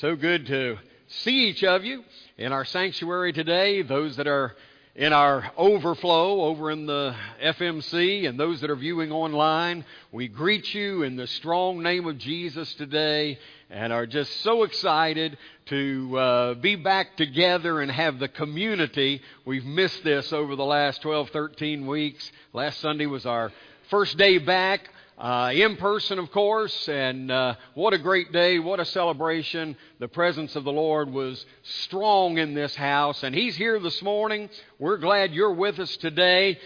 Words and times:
So 0.00 0.14
good 0.14 0.46
to 0.46 0.78
see 1.08 1.48
each 1.48 1.64
of 1.64 1.84
you 1.84 2.04
in 2.36 2.52
our 2.52 2.64
sanctuary 2.64 3.32
today, 3.32 3.82
those 3.82 4.14
that 4.14 4.28
are 4.28 4.54
in 4.94 5.12
our 5.12 5.50
overflow 5.56 6.42
over 6.42 6.70
in 6.70 6.86
the 6.86 7.16
FMC 7.42 8.28
and 8.28 8.38
those 8.38 8.60
that 8.60 8.70
are 8.70 8.76
viewing 8.76 9.10
online. 9.10 9.84
We 10.12 10.28
greet 10.28 10.72
you 10.72 11.02
in 11.02 11.16
the 11.16 11.26
strong 11.26 11.82
name 11.82 12.06
of 12.06 12.16
Jesus 12.16 12.72
today 12.74 13.40
and 13.70 13.92
are 13.92 14.06
just 14.06 14.40
so 14.42 14.62
excited 14.62 15.36
to 15.66 16.16
uh, 16.16 16.54
be 16.54 16.76
back 16.76 17.16
together 17.16 17.80
and 17.80 17.90
have 17.90 18.20
the 18.20 18.28
community. 18.28 19.20
We've 19.44 19.64
missed 19.64 20.04
this 20.04 20.32
over 20.32 20.54
the 20.54 20.64
last 20.64 21.02
12, 21.02 21.30
13 21.30 21.88
weeks. 21.88 22.30
Last 22.52 22.78
Sunday 22.78 23.06
was 23.06 23.26
our 23.26 23.50
first 23.90 24.16
day 24.16 24.38
back 24.38 24.90
uh, 25.18 25.50
in 25.52 25.76
person, 25.76 26.20
of 26.20 26.30
course, 26.30 26.88
and 26.88 27.30
uh, 27.30 27.56
what 27.74 27.92
a 27.92 27.98
great 27.98 28.30
day, 28.30 28.60
what 28.60 28.78
a 28.78 28.84
celebration. 28.84 29.76
The 29.98 30.06
presence 30.06 30.54
of 30.54 30.62
the 30.62 30.72
Lord 30.72 31.10
was 31.10 31.44
strong 31.64 32.38
in 32.38 32.54
this 32.54 32.76
house, 32.76 33.24
and 33.24 33.34
He's 33.34 33.56
here 33.56 33.80
this 33.80 34.00
morning. 34.00 34.48
We're 34.78 34.96
glad 34.96 35.34
you're 35.34 35.52
with 35.52 35.80
us 35.80 35.96
today. 35.96 36.60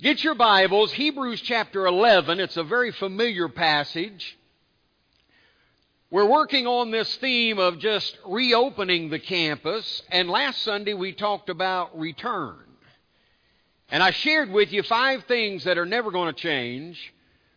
Get 0.00 0.24
your 0.24 0.34
Bibles, 0.34 0.90
Hebrews 0.90 1.40
chapter 1.42 1.86
11. 1.86 2.40
It's 2.40 2.56
a 2.56 2.64
very 2.64 2.90
familiar 2.90 3.48
passage. 3.48 4.36
We're 6.10 6.28
working 6.28 6.66
on 6.66 6.90
this 6.90 7.14
theme 7.16 7.60
of 7.60 7.78
just 7.78 8.18
reopening 8.26 9.10
the 9.10 9.20
campus, 9.20 10.02
and 10.10 10.28
last 10.28 10.62
Sunday 10.62 10.94
we 10.94 11.12
talked 11.12 11.48
about 11.48 11.96
return. 11.96 12.56
And 13.88 14.02
I 14.02 14.10
shared 14.10 14.50
with 14.50 14.72
you 14.72 14.82
five 14.82 15.24
things 15.24 15.62
that 15.62 15.78
are 15.78 15.86
never 15.86 16.10
going 16.10 16.34
to 16.34 16.40
change 16.40 17.13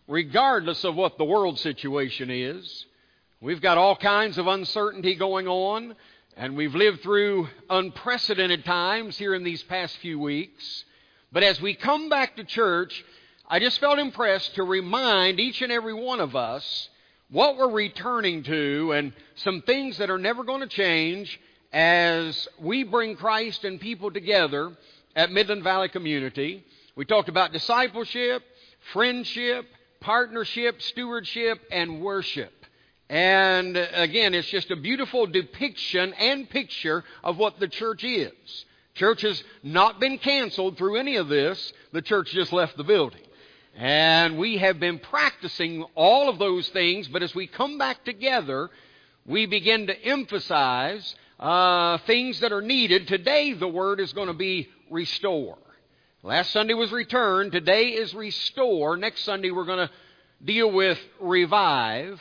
regardless 0.07 0.83
of 0.83 0.95
what 0.95 1.17
the 1.17 1.25
world 1.25 1.59
situation 1.59 2.29
is. 2.29 2.85
We've 3.41 3.61
got 3.61 3.77
all 3.77 3.95
kinds 3.95 4.37
of 4.37 4.47
uncertainty 4.47 5.15
going 5.15 5.47
on, 5.47 5.95
and 6.35 6.55
we've 6.55 6.73
lived 6.73 7.01
through 7.01 7.49
unprecedented 7.69 8.65
times 8.65 9.17
here 9.17 9.35
in 9.35 9.43
these 9.43 9.61
past 9.63 9.97
few 9.97 10.17
weeks. 10.17 10.85
But 11.31 11.43
as 11.43 11.61
we 11.61 11.75
come 11.75 12.09
back 12.09 12.37
to 12.37 12.43
church, 12.43 13.03
I 13.47 13.59
just 13.59 13.79
felt 13.79 13.99
impressed 13.99 14.55
to 14.55 14.63
remind 14.63 15.39
each 15.39 15.61
and 15.61 15.71
every 15.71 15.93
one 15.93 16.19
of 16.19 16.35
us 16.35 16.89
what 17.29 17.57
we're 17.57 17.69
returning 17.69 18.43
to 18.43 18.93
and 18.93 19.13
some 19.35 19.61
things 19.61 19.97
that 19.97 20.09
are 20.09 20.17
never 20.17 20.43
going 20.43 20.61
to 20.61 20.67
change 20.67 21.39
as 21.73 22.47
we 22.59 22.83
bring 22.83 23.17
Christ 23.17 23.65
and 23.65 23.79
people 23.79 24.09
together 24.11 24.71
at 25.15 25.31
Midland 25.31 25.63
Valley 25.63 25.89
Community. 25.89 26.63
We 26.95 27.03
talked 27.03 27.27
about 27.27 27.51
discipleship, 27.51 28.43
friendship, 28.93 29.65
partnership, 29.99 30.81
stewardship, 30.81 31.59
and 31.71 32.01
worship. 32.01 32.53
And 33.09 33.77
again, 33.77 34.33
it's 34.33 34.47
just 34.47 34.69
a 34.71 34.75
beautiful 34.75 35.27
depiction 35.27 36.13
and 36.13 36.49
picture 36.49 37.03
of 37.23 37.37
what 37.37 37.59
the 37.59 37.67
church 37.67 38.03
is. 38.03 38.65
Church 38.95 39.21
has 39.21 39.43
not 39.63 39.99
been 39.99 40.17
canceled 40.17 40.77
through 40.77 40.97
any 40.97 41.15
of 41.15 41.29
this. 41.29 41.71
The 41.93 42.01
church 42.01 42.31
just 42.31 42.51
left 42.51 42.75
the 42.75 42.83
building. 42.83 43.21
And 43.75 44.37
we 44.37 44.57
have 44.57 44.79
been 44.79 44.97
practicing 44.97 45.83
all 45.95 46.29
of 46.29 46.39
those 46.39 46.67
things, 46.69 47.07
but 47.07 47.21
as 47.21 47.35
we 47.35 47.45
come 47.45 47.77
back 47.77 48.03
together, 48.03 48.71
we 49.25 49.45
begin 49.45 49.87
to 49.87 50.03
emphasize 50.03 51.15
uh, 51.39 51.99
things 51.99 52.39
that 52.39 52.51
are 52.51 52.61
needed. 52.61 53.07
Today, 53.07 53.53
the 53.53 53.67
word 53.67 53.99
is 53.99 54.13
going 54.13 54.29
to 54.29 54.33
be 54.33 54.67
restore. 54.89 55.57
Last 56.27 56.51
Sunday 56.51 56.73
was 56.73 56.91
return. 56.91 57.51
Today 57.51 57.85
is 57.85 58.13
restore. 58.13 58.97
Next 58.97 59.23
Sunday 59.23 59.49
we're 59.49 59.63
going 59.63 59.87
to 59.87 59.93
deal 60.43 60.69
with 60.69 60.99
revive. 61.21 62.19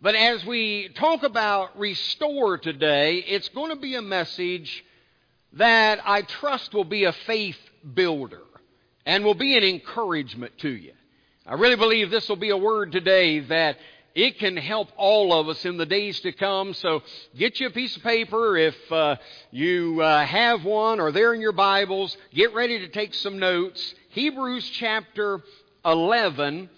But 0.00 0.14
as 0.14 0.42
we 0.46 0.88
talk 0.94 1.22
about 1.22 1.78
restore 1.78 2.56
today, 2.56 3.16
it's 3.18 3.50
going 3.50 3.68
to 3.68 3.76
be 3.76 3.94
a 3.94 4.00
message 4.00 4.82
that 5.52 6.00
I 6.02 6.22
trust 6.22 6.72
will 6.72 6.84
be 6.84 7.04
a 7.04 7.12
faith 7.12 7.58
builder 7.92 8.40
and 9.04 9.22
will 9.22 9.34
be 9.34 9.54
an 9.58 9.64
encouragement 9.64 10.56
to 10.60 10.70
you. 10.70 10.94
I 11.46 11.56
really 11.56 11.76
believe 11.76 12.10
this 12.10 12.30
will 12.30 12.36
be 12.36 12.48
a 12.48 12.56
word 12.56 12.90
today 12.90 13.40
that 13.40 13.76
it 14.16 14.38
can 14.38 14.56
help 14.56 14.88
all 14.96 15.38
of 15.38 15.50
us 15.50 15.62
in 15.66 15.76
the 15.76 15.84
days 15.84 16.18
to 16.20 16.32
come. 16.32 16.72
So 16.72 17.02
get 17.36 17.60
you 17.60 17.66
a 17.66 17.70
piece 17.70 17.94
of 17.96 18.02
paper 18.02 18.56
if 18.56 18.74
uh, 18.90 19.16
you 19.50 20.00
uh, 20.00 20.24
have 20.24 20.64
one 20.64 21.00
or 21.00 21.12
they're 21.12 21.34
in 21.34 21.42
your 21.42 21.52
Bibles. 21.52 22.16
Get 22.34 22.54
ready 22.54 22.78
to 22.78 22.88
take 22.88 23.12
some 23.12 23.38
notes. 23.38 23.94
Hebrews 24.10 24.70
chapter 24.70 25.42
11, 25.84 26.70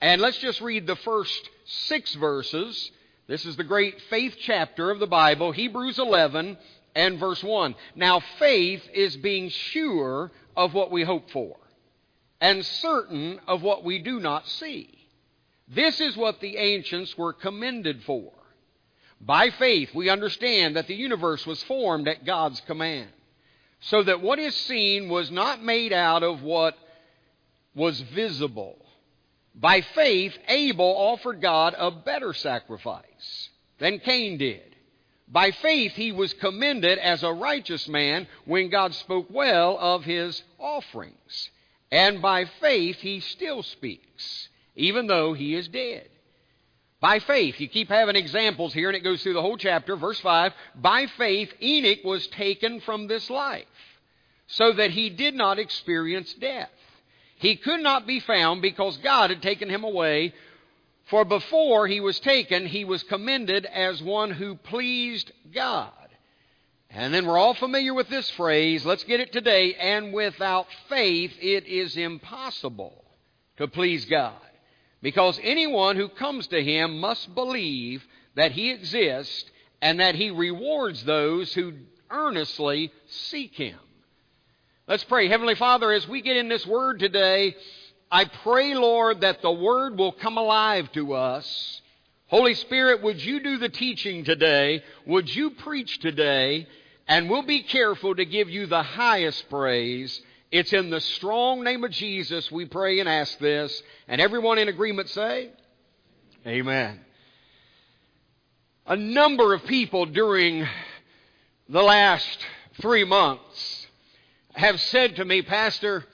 and 0.00 0.22
let's 0.22 0.38
just 0.38 0.62
read 0.62 0.86
the 0.86 0.96
first 0.96 1.50
six 1.66 2.14
verses. 2.14 2.90
This 3.26 3.44
is 3.44 3.56
the 3.56 3.64
great 3.64 4.00
faith 4.08 4.34
chapter 4.40 4.90
of 4.90 4.98
the 4.98 5.06
Bible, 5.06 5.52
Hebrews 5.52 5.98
11 5.98 6.56
and 6.94 7.18
verse 7.18 7.44
1. 7.44 7.74
Now, 7.94 8.22
faith 8.38 8.82
is 8.94 9.18
being 9.18 9.50
sure 9.50 10.32
of 10.56 10.72
what 10.72 10.90
we 10.90 11.02
hope 11.02 11.30
for, 11.30 11.56
and 12.40 12.64
certain 12.64 13.38
of 13.46 13.60
what 13.60 13.84
we 13.84 13.98
do 13.98 14.18
not 14.18 14.48
see. 14.48 14.95
This 15.68 16.00
is 16.00 16.16
what 16.16 16.40
the 16.40 16.56
ancients 16.56 17.16
were 17.18 17.32
commended 17.32 18.02
for. 18.04 18.32
By 19.20 19.50
faith, 19.50 19.94
we 19.94 20.10
understand 20.10 20.76
that 20.76 20.86
the 20.86 20.94
universe 20.94 21.46
was 21.46 21.62
formed 21.64 22.06
at 22.06 22.24
God's 22.24 22.60
command, 22.62 23.10
so 23.80 24.02
that 24.02 24.20
what 24.20 24.38
is 24.38 24.54
seen 24.54 25.08
was 25.08 25.30
not 25.30 25.62
made 25.62 25.92
out 25.92 26.22
of 26.22 26.42
what 26.42 26.76
was 27.74 28.00
visible. 28.00 28.76
By 29.54 29.80
faith, 29.80 30.36
Abel 30.48 30.94
offered 30.96 31.40
God 31.40 31.74
a 31.76 31.90
better 31.90 32.34
sacrifice 32.34 33.48
than 33.78 33.98
Cain 33.98 34.38
did. 34.38 34.76
By 35.28 35.50
faith, 35.50 35.92
he 35.92 36.12
was 36.12 36.32
commended 36.34 36.98
as 36.98 37.22
a 37.22 37.32
righteous 37.32 37.88
man 37.88 38.28
when 38.44 38.68
God 38.68 38.94
spoke 38.94 39.26
well 39.30 39.76
of 39.78 40.04
his 40.04 40.42
offerings. 40.58 41.50
And 41.90 42.22
by 42.22 42.44
faith, 42.60 42.96
he 42.98 43.20
still 43.20 43.62
speaks 43.62 44.48
even 44.76 45.06
though 45.06 45.32
he 45.32 45.54
is 45.54 45.68
dead. 45.68 46.08
By 47.00 47.18
faith, 47.18 47.60
you 47.60 47.68
keep 47.68 47.88
having 47.88 48.16
examples 48.16 48.72
here, 48.72 48.88
and 48.88 48.96
it 48.96 49.04
goes 49.04 49.22
through 49.22 49.34
the 49.34 49.42
whole 49.42 49.58
chapter. 49.58 49.96
Verse 49.96 50.18
5 50.20 50.52
By 50.76 51.06
faith, 51.06 51.52
Enoch 51.60 52.04
was 52.04 52.26
taken 52.28 52.80
from 52.80 53.06
this 53.06 53.28
life, 53.28 53.66
so 54.46 54.72
that 54.72 54.90
he 54.90 55.10
did 55.10 55.34
not 55.34 55.58
experience 55.58 56.32
death. 56.34 56.70
He 57.36 57.56
could 57.56 57.80
not 57.80 58.06
be 58.06 58.20
found 58.20 58.62
because 58.62 58.96
God 58.98 59.30
had 59.30 59.42
taken 59.42 59.68
him 59.68 59.84
away. 59.84 60.32
For 61.06 61.24
before 61.24 61.86
he 61.86 62.00
was 62.00 62.18
taken, 62.18 62.66
he 62.66 62.84
was 62.84 63.02
commended 63.04 63.66
as 63.66 64.02
one 64.02 64.30
who 64.30 64.56
pleased 64.56 65.30
God. 65.54 65.92
And 66.90 67.12
then 67.12 67.26
we're 67.26 67.38
all 67.38 67.54
familiar 67.54 67.92
with 67.92 68.08
this 68.08 68.28
phrase. 68.30 68.84
Let's 68.84 69.04
get 69.04 69.20
it 69.20 69.32
today. 69.32 69.74
And 69.74 70.12
without 70.12 70.66
faith, 70.88 71.32
it 71.40 71.66
is 71.66 71.96
impossible 71.96 73.04
to 73.58 73.68
please 73.68 74.04
God. 74.06 74.32
Because 75.02 75.38
anyone 75.42 75.96
who 75.96 76.08
comes 76.08 76.46
to 76.48 76.62
him 76.62 76.98
must 76.98 77.34
believe 77.34 78.06
that 78.34 78.52
he 78.52 78.70
exists 78.70 79.50
and 79.82 80.00
that 80.00 80.14
he 80.14 80.30
rewards 80.30 81.04
those 81.04 81.52
who 81.52 81.74
earnestly 82.10 82.92
seek 83.06 83.54
him. 83.54 83.78
Let's 84.88 85.04
pray. 85.04 85.28
Heavenly 85.28 85.56
Father, 85.56 85.92
as 85.92 86.06
we 86.06 86.22
get 86.22 86.36
in 86.36 86.48
this 86.48 86.66
word 86.66 87.00
today, 87.00 87.56
I 88.10 88.24
pray, 88.24 88.74
Lord, 88.74 89.22
that 89.22 89.42
the 89.42 89.50
word 89.50 89.98
will 89.98 90.12
come 90.12 90.38
alive 90.38 90.90
to 90.92 91.14
us. 91.14 91.82
Holy 92.28 92.54
Spirit, 92.54 93.02
would 93.02 93.22
you 93.24 93.40
do 93.40 93.58
the 93.58 93.68
teaching 93.68 94.24
today? 94.24 94.82
Would 95.06 95.34
you 95.34 95.50
preach 95.50 95.98
today? 95.98 96.66
And 97.08 97.28
we'll 97.30 97.42
be 97.42 97.62
careful 97.62 98.14
to 98.14 98.24
give 98.24 98.48
you 98.48 98.66
the 98.66 98.82
highest 98.82 99.48
praise. 99.48 100.20
It's 100.56 100.72
in 100.72 100.88
the 100.88 101.02
strong 101.02 101.64
name 101.64 101.84
of 101.84 101.90
Jesus 101.90 102.50
we 102.50 102.64
pray 102.64 103.00
and 103.00 103.08
ask 103.08 103.38
this. 103.38 103.82
And 104.08 104.22
everyone 104.22 104.58
in 104.58 104.68
agreement 104.68 105.10
say, 105.10 105.50
Amen. 106.46 107.00
A 108.86 108.96
number 108.96 109.52
of 109.52 109.64
people 109.66 110.06
during 110.06 110.66
the 111.68 111.82
last 111.82 112.38
three 112.80 113.04
months 113.04 113.86
have 114.54 114.80
said 114.80 115.16
to 115.16 115.26
me, 115.26 115.42
Pastor, 115.42 116.06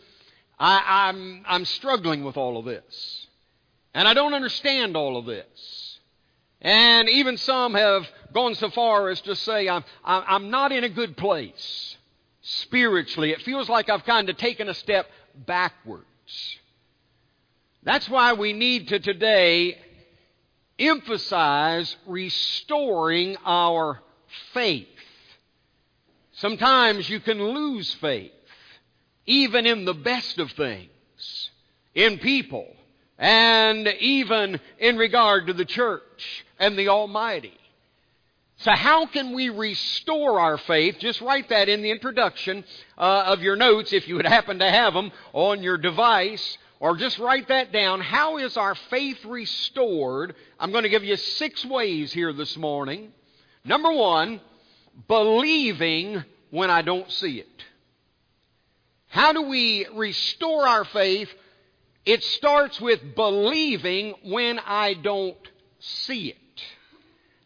I, 0.59 1.11
am 1.11 1.45
I'm, 1.45 1.45
I'm 1.47 1.65
struggling 1.65 2.25
with 2.25 2.37
all 2.37 2.57
of 2.57 2.65
this. 2.65 3.27
And 3.95 4.09
I 4.09 4.15
don't 4.15 4.35
understand 4.35 4.97
all 4.97 5.17
of 5.19 5.27
this. 5.27 5.99
And 6.61 7.09
even 7.09 7.37
some 7.37 7.75
have 7.75 8.09
gone 8.33 8.57
so 8.57 8.71
far 8.71 9.09
as 9.09 9.21
to 9.21 9.37
say, 9.37 9.69
I'm, 9.69 9.85
I'm 10.05 10.51
not 10.51 10.73
in 10.73 10.83
a 10.83 10.89
good 10.89 11.17
place 11.17 11.97
spiritually. 12.43 13.31
It 13.31 13.43
feels 13.43 13.69
like 13.69 13.89
I've 13.89 14.05
kind 14.05 14.29
of 14.29 14.37
taken 14.37 14.69
a 14.69 14.75
step 14.75 15.09
backwards. 15.35 16.05
That's 17.85 18.09
why 18.09 18.35
we 18.35 18.53
need 18.53 18.89
to 18.89 19.01
today 19.01 19.79
emphasize 20.79 21.97
restoring 22.07 23.37
our 23.45 24.01
faith. 24.53 24.87
Sometimes 26.33 27.09
you 27.09 27.21
can 27.21 27.43
lose 27.43 27.93
faith, 27.95 28.33
even 29.27 29.67
in 29.67 29.85
the 29.85 29.95
best 29.95 30.39
of 30.39 30.51
things, 30.53 31.51
in 31.95 32.19
people, 32.19 32.67
and 33.19 33.87
even 34.01 34.61
in 34.79 34.97
regard 34.97 35.47
to 35.47 35.53
the 35.53 35.65
church 35.65 36.45
and 36.59 36.77
the 36.77 36.89
Almighty. 36.89 37.59
So, 38.63 38.71
how 38.71 39.07
can 39.07 39.33
we 39.33 39.49
restore 39.49 40.39
our 40.39 40.57
faith? 40.57 41.01
Just 41.01 41.21
write 41.21 41.49
that 41.49 41.69
in 41.69 41.83
the 41.83 41.91
introduction 41.91 42.63
uh, 42.97 43.25
of 43.27 43.43
your 43.43 43.57
notes 43.57 43.93
if 43.93 44.07
you 44.07 44.15
would 44.15 44.27
happen 44.27 44.61
to 44.61 44.71
have 44.71 44.95
them 44.95 45.11
on 45.33 45.65
your 45.65 45.77
device, 45.77 46.59
or 46.79 46.97
just 46.97 47.19
write 47.19 47.49
that 47.49 47.73
down. 47.73 48.01
How 48.01 48.39
is 48.39 48.57
our 48.57 48.77
faith 48.77 49.25
restored? 49.25 50.37
I'm 50.61 50.71
going 50.71 50.85
to 50.85 50.89
give 50.89 51.03
you 51.03 51.17
six 51.17 51.65
ways 51.65 52.13
here 52.13 52.33
this 52.33 52.57
morning. 52.57 53.13
Number 53.65 53.91
one, 53.91 54.41
believing 55.09 56.23
when 56.51 56.71
I 56.71 56.83
don't 56.83 57.11
see 57.11 57.41
it. 57.41 57.65
How 59.09 59.33
do 59.33 59.43
we 59.43 59.89
restore 59.93 60.69
our 60.69 60.85
faith? 60.85 61.29
It 62.07 62.23
starts 62.23 62.81
with 62.81 63.17
believing 63.17 64.15
when 64.25 64.61
I 64.61 64.95
don't 64.95 65.51
see 65.81 66.29
it. 66.29 66.63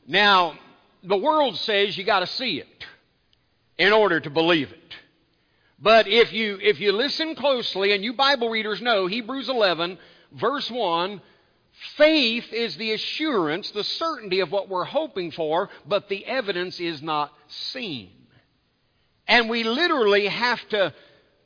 Now, 0.07 0.59
the 1.03 1.17
world 1.17 1.57
says 1.59 1.97
you 1.97 2.05
got 2.05 2.21
to 2.21 2.27
see 2.27 2.59
it 2.59 2.87
in 3.79 3.93
order 3.93 4.21
to 4.21 4.31
believe 4.31 4.73
it. 4.73 4.95
But 5.79 6.09
if 6.09 6.33
you 6.33 6.59
if 6.63 6.81
you 6.81 6.93
listen 6.93 7.35
closely 7.35 7.93
and 7.93 8.03
you 8.03 8.15
Bible 8.15 8.49
readers 8.49 8.81
know 8.81 9.07
Hebrews 9.07 9.49
11 9.49 9.99
verse 10.33 10.71
1 10.71 11.21
faith 11.97 12.53
is 12.53 12.77
the 12.77 12.93
assurance, 12.93 13.71
the 13.71 13.85
certainty 13.85 14.41
of 14.41 14.51
what 14.51 14.69
we're 14.69 14.85
hoping 14.85 15.31
for, 15.31 15.69
but 15.87 16.09
the 16.09 16.25
evidence 16.25 16.81
is 16.81 17.03
not 17.03 17.33
seen. 17.49 18.11
And 19.29 19.51
we 19.51 19.63
literally 19.65 20.29
have 20.29 20.67
to 20.71 20.95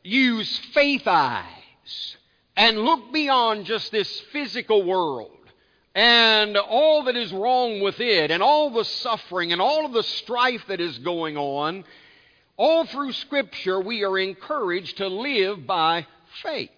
use 0.05 0.59
faith 0.73 1.03
eyes 1.07 2.17
and 2.57 2.79
look 2.79 3.13
beyond 3.13 3.65
just 3.65 3.91
this 3.91 4.21
physical 4.33 4.85
world 4.85 5.31
and 5.95 6.57
all 6.57 7.05
that 7.05 7.17
is 7.17 7.33
wrong 7.33 7.81
with 7.81 8.01
it, 8.01 8.31
and 8.31 8.43
all 8.43 8.71
the 8.71 8.85
suffering, 8.85 9.53
and 9.53 9.61
all 9.61 9.87
of 9.87 9.93
the 9.93 10.03
strife 10.03 10.63
that 10.69 10.81
is 10.81 10.99
going 10.99 11.37
on, 11.37 11.85
all 12.57 12.85
through 12.87 13.13
Scripture, 13.13 13.81
we 13.81 14.05
are 14.05 14.19
encouraged 14.19 14.99
to 14.99 15.09
live 15.09 15.67
by 15.67 16.07
faith. 16.43 16.71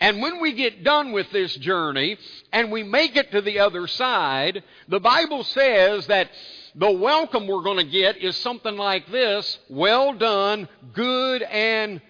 And 0.00 0.22
when 0.22 0.40
we 0.40 0.52
get 0.52 0.84
done 0.84 1.12
with 1.12 1.30
this 1.32 1.54
journey 1.56 2.18
and 2.52 2.70
we 2.70 2.84
make 2.84 3.16
it 3.16 3.32
to 3.32 3.40
the 3.40 3.58
other 3.60 3.86
side, 3.88 4.62
the 4.86 5.00
Bible 5.00 5.42
says 5.42 6.06
that 6.06 6.30
the 6.74 6.90
welcome 6.90 7.48
we're 7.48 7.64
going 7.64 7.84
to 7.84 7.92
get 7.92 8.16
is 8.16 8.36
something 8.36 8.76
like 8.76 9.10
this 9.10 9.58
Well 9.68 10.12
done, 10.14 10.68
good 10.92 11.42
and 11.42 12.00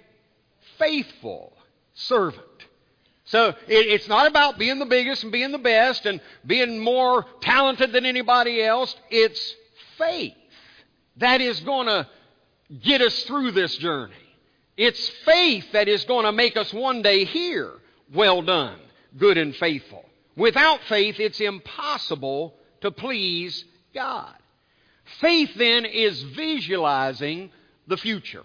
faithful 0.78 1.52
servant. 1.94 2.47
So 3.28 3.54
it's 3.66 4.08
not 4.08 4.26
about 4.26 4.58
being 4.58 4.78
the 4.78 4.86
biggest 4.86 5.22
and 5.22 5.30
being 5.30 5.52
the 5.52 5.58
best 5.58 6.06
and 6.06 6.20
being 6.46 6.78
more 6.78 7.26
talented 7.42 7.92
than 7.92 8.06
anybody 8.06 8.62
else. 8.62 8.94
It's 9.10 9.54
faith 9.98 10.34
that 11.18 11.42
is 11.42 11.60
going 11.60 11.88
to 11.88 12.08
get 12.82 13.02
us 13.02 13.22
through 13.24 13.52
this 13.52 13.76
journey. 13.76 14.14
It's 14.78 15.08
faith 15.26 15.72
that 15.72 15.88
is 15.88 16.04
going 16.04 16.24
to 16.24 16.32
make 16.32 16.56
us 16.56 16.72
one 16.72 17.02
day 17.02 17.24
hear, 17.24 17.72
well 18.14 18.40
done, 18.40 18.78
good 19.18 19.36
and 19.36 19.54
faithful. 19.56 20.04
Without 20.34 20.80
faith, 20.84 21.20
it's 21.20 21.40
impossible 21.40 22.54
to 22.80 22.90
please 22.90 23.64
God. 23.92 24.34
Faith 25.20 25.50
then 25.56 25.84
is 25.84 26.22
visualizing 26.22 27.50
the 27.88 27.96
future. 27.96 28.44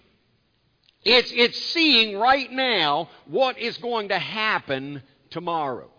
It's, 1.05 1.31
it's 1.33 1.59
seeing 1.65 2.17
right 2.17 2.51
now 2.51 3.09
what 3.25 3.57
is 3.57 3.77
going 3.77 4.09
to 4.09 4.19
happen 4.19 5.03
tomorrow. 5.29 5.89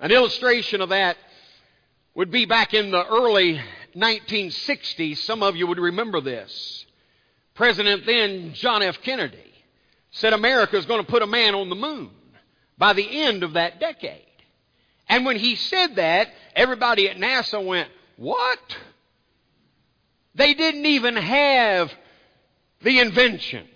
An 0.00 0.10
illustration 0.10 0.80
of 0.80 0.88
that 0.90 1.16
would 2.14 2.30
be 2.30 2.46
back 2.46 2.74
in 2.74 2.90
the 2.90 3.06
early 3.06 3.60
1960s. 3.94 5.18
Some 5.18 5.42
of 5.42 5.56
you 5.56 5.66
would 5.66 5.78
remember 5.78 6.20
this. 6.20 6.86
President 7.54 8.06
then, 8.06 8.54
John 8.54 8.82
F. 8.82 9.00
Kennedy, 9.02 9.52
said 10.10 10.32
America 10.32 10.76
is 10.76 10.86
going 10.86 11.04
to 11.04 11.10
put 11.10 11.22
a 11.22 11.26
man 11.26 11.54
on 11.54 11.68
the 11.68 11.76
moon 11.76 12.10
by 12.78 12.92
the 12.92 13.22
end 13.22 13.42
of 13.42 13.54
that 13.54 13.78
decade. 13.78 14.22
And 15.08 15.26
when 15.26 15.36
he 15.36 15.56
said 15.56 15.96
that, 15.96 16.28
everybody 16.56 17.08
at 17.08 17.16
NASA 17.16 17.64
went, 17.64 17.88
What? 18.16 18.58
They 20.34 20.54
didn't 20.54 20.86
even 20.86 21.16
have 21.16 21.92
the 22.82 22.98
invention 23.00 23.66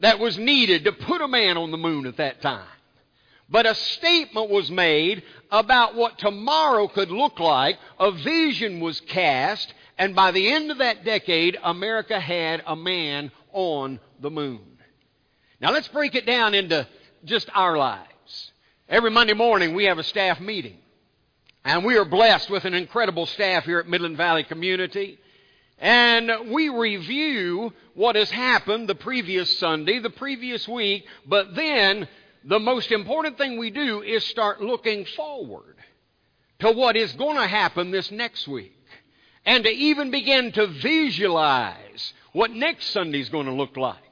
that 0.00 0.18
was 0.18 0.38
needed 0.38 0.84
to 0.84 0.92
put 0.92 1.20
a 1.20 1.28
man 1.28 1.56
on 1.56 1.70
the 1.70 1.78
moon 1.78 2.06
at 2.06 2.18
that 2.18 2.42
time. 2.42 2.66
But 3.48 3.66
a 3.66 3.74
statement 3.74 4.50
was 4.50 4.70
made 4.70 5.22
about 5.50 5.94
what 5.94 6.18
tomorrow 6.18 6.88
could 6.88 7.10
look 7.10 7.38
like. 7.38 7.78
A 7.98 8.10
vision 8.10 8.80
was 8.80 9.00
cast, 9.00 9.72
and 9.98 10.16
by 10.16 10.32
the 10.32 10.48
end 10.48 10.70
of 10.70 10.78
that 10.78 11.04
decade, 11.04 11.56
America 11.62 12.18
had 12.18 12.62
a 12.66 12.74
man 12.74 13.30
on 13.52 14.00
the 14.20 14.30
moon. 14.30 14.78
Now 15.60 15.70
let's 15.70 15.88
break 15.88 16.14
it 16.14 16.26
down 16.26 16.54
into 16.54 16.86
just 17.24 17.48
our 17.54 17.76
lives. 17.78 18.52
Every 18.88 19.10
Monday 19.10 19.34
morning, 19.34 19.74
we 19.74 19.84
have 19.84 19.98
a 19.98 20.04
staff 20.04 20.40
meeting. 20.40 20.78
And 21.64 21.84
we 21.84 21.96
are 21.96 22.04
blessed 22.04 22.50
with 22.50 22.64
an 22.64 22.74
incredible 22.74 23.26
staff 23.26 23.64
here 23.64 23.80
at 23.80 23.88
Midland 23.88 24.16
Valley 24.16 24.44
Community. 24.44 25.18
And 25.78 26.50
we 26.50 26.68
review 26.68 27.72
what 27.94 28.16
has 28.16 28.30
happened 28.30 28.88
the 28.88 28.94
previous 28.94 29.58
Sunday, 29.58 29.98
the 29.98 30.10
previous 30.10 30.66
week, 30.66 31.06
but 31.26 31.54
then 31.54 32.08
the 32.44 32.60
most 32.60 32.90
important 32.92 33.36
thing 33.36 33.58
we 33.58 33.70
do 33.70 34.02
is 34.02 34.24
start 34.24 34.62
looking 34.62 35.04
forward 35.04 35.76
to 36.60 36.72
what 36.72 36.96
is 36.96 37.12
going 37.12 37.36
to 37.36 37.46
happen 37.46 37.90
this 37.90 38.10
next 38.10 38.48
week. 38.48 38.72
And 39.44 39.64
to 39.64 39.70
even 39.70 40.10
begin 40.10 40.52
to 40.52 40.66
visualize 40.66 42.12
what 42.32 42.50
next 42.50 42.90
Sunday 42.90 43.20
is 43.20 43.28
going 43.28 43.46
to 43.46 43.52
look 43.52 43.76
like. 43.76 44.05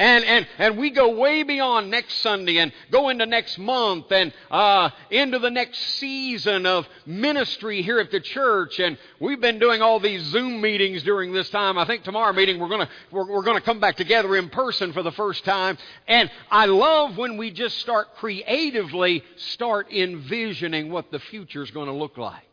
And, 0.00 0.24
and, 0.24 0.46
and 0.56 0.78
we 0.78 0.88
go 0.88 1.10
way 1.10 1.42
beyond 1.42 1.90
next 1.90 2.20
Sunday 2.20 2.56
and 2.56 2.72
go 2.90 3.10
into 3.10 3.26
next 3.26 3.58
month 3.58 4.10
and 4.10 4.32
uh, 4.50 4.88
into 5.10 5.38
the 5.38 5.50
next 5.50 5.78
season 5.78 6.64
of 6.64 6.88
ministry 7.04 7.82
here 7.82 8.00
at 8.00 8.10
the 8.10 8.18
church. 8.18 8.80
And 8.80 8.96
we've 9.20 9.42
been 9.42 9.58
doing 9.58 9.82
all 9.82 10.00
these 10.00 10.22
Zoom 10.22 10.62
meetings 10.62 11.02
during 11.02 11.34
this 11.34 11.50
time. 11.50 11.76
I 11.76 11.84
think 11.84 12.02
tomorrow 12.02 12.32
meeting 12.32 12.58
we're 12.58 12.70
going 12.70 12.88
we're, 13.10 13.30
we're 13.30 13.42
going 13.42 13.58
to 13.58 13.62
come 13.62 13.78
back 13.78 13.96
together 13.96 14.34
in 14.36 14.48
person 14.48 14.94
for 14.94 15.02
the 15.02 15.12
first 15.12 15.44
time. 15.44 15.76
And 16.08 16.30
I 16.50 16.64
love 16.64 17.18
when 17.18 17.36
we 17.36 17.50
just 17.50 17.76
start 17.80 18.14
creatively 18.16 19.22
start 19.36 19.92
envisioning 19.92 20.90
what 20.90 21.10
the 21.10 21.18
future 21.18 21.62
is 21.62 21.70
going 21.72 21.88
to 21.88 21.92
look 21.92 22.16
like. 22.16 22.48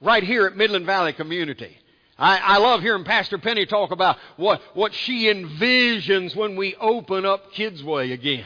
Right 0.00 0.22
here 0.22 0.46
at 0.46 0.56
Midland 0.56 0.86
Valley 0.86 1.12
Community. 1.12 1.76
I, 2.18 2.38
I 2.38 2.58
love 2.58 2.80
hearing 2.80 3.04
Pastor 3.04 3.38
Penny 3.38 3.66
talk 3.66 3.90
about 3.90 4.16
what, 4.36 4.60
what 4.74 4.94
she 4.94 5.24
envisions 5.24 6.36
when 6.36 6.56
we 6.56 6.76
open 6.76 7.26
up 7.26 7.52
Kids 7.52 7.82
Way 7.82 8.12
again. 8.12 8.44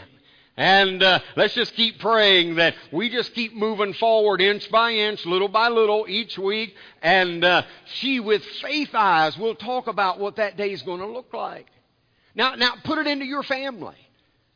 And 0.57 1.03
uh, 1.05 1.21
let's 1.37 1.55
just 1.55 1.75
keep 1.75 2.01
praying 2.01 2.57
that 2.57 2.75
we 2.91 3.11
just 3.11 3.33
keep 3.33 3.55
moving 3.55 3.93
forward 3.95 4.41
inch 4.41 4.69
by 4.73 4.91
inch, 4.91 5.25
little 5.25 5.47
by 5.47 5.69
little, 5.69 6.07
each 6.09 6.37
week. 6.37 6.75
And 7.01 7.45
uh, 7.45 7.63
she, 7.85 8.19
with 8.19 8.45
faith 8.45 8.91
eyes, 8.93 9.39
will 9.39 9.55
talk 9.55 9.87
about 9.87 10.19
what 10.19 10.37
that 10.37 10.57
day 10.57 10.73
is 10.73 10.83
going 10.83 10.99
to 10.99 11.07
look 11.07 11.33
like. 11.33 11.67
Now, 12.35 12.57
now 12.57 12.75
put 12.83 12.99
it 12.99 13.07
into 13.07 13.25
your 13.25 13.45
family, 13.45 13.97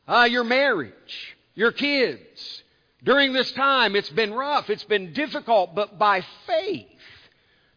uh, 0.05 0.27
your 0.29 0.43
marriage, 0.43 1.37
your 1.55 1.71
kids. 1.71 2.63
During 3.01 3.31
this 3.31 3.51
time, 3.53 3.95
it's 3.95 4.09
been 4.09 4.33
rough, 4.33 4.69
it's 4.69 4.83
been 4.83 5.13
difficult, 5.13 5.73
but 5.73 5.97
by 5.97 6.25
faith, 6.47 6.92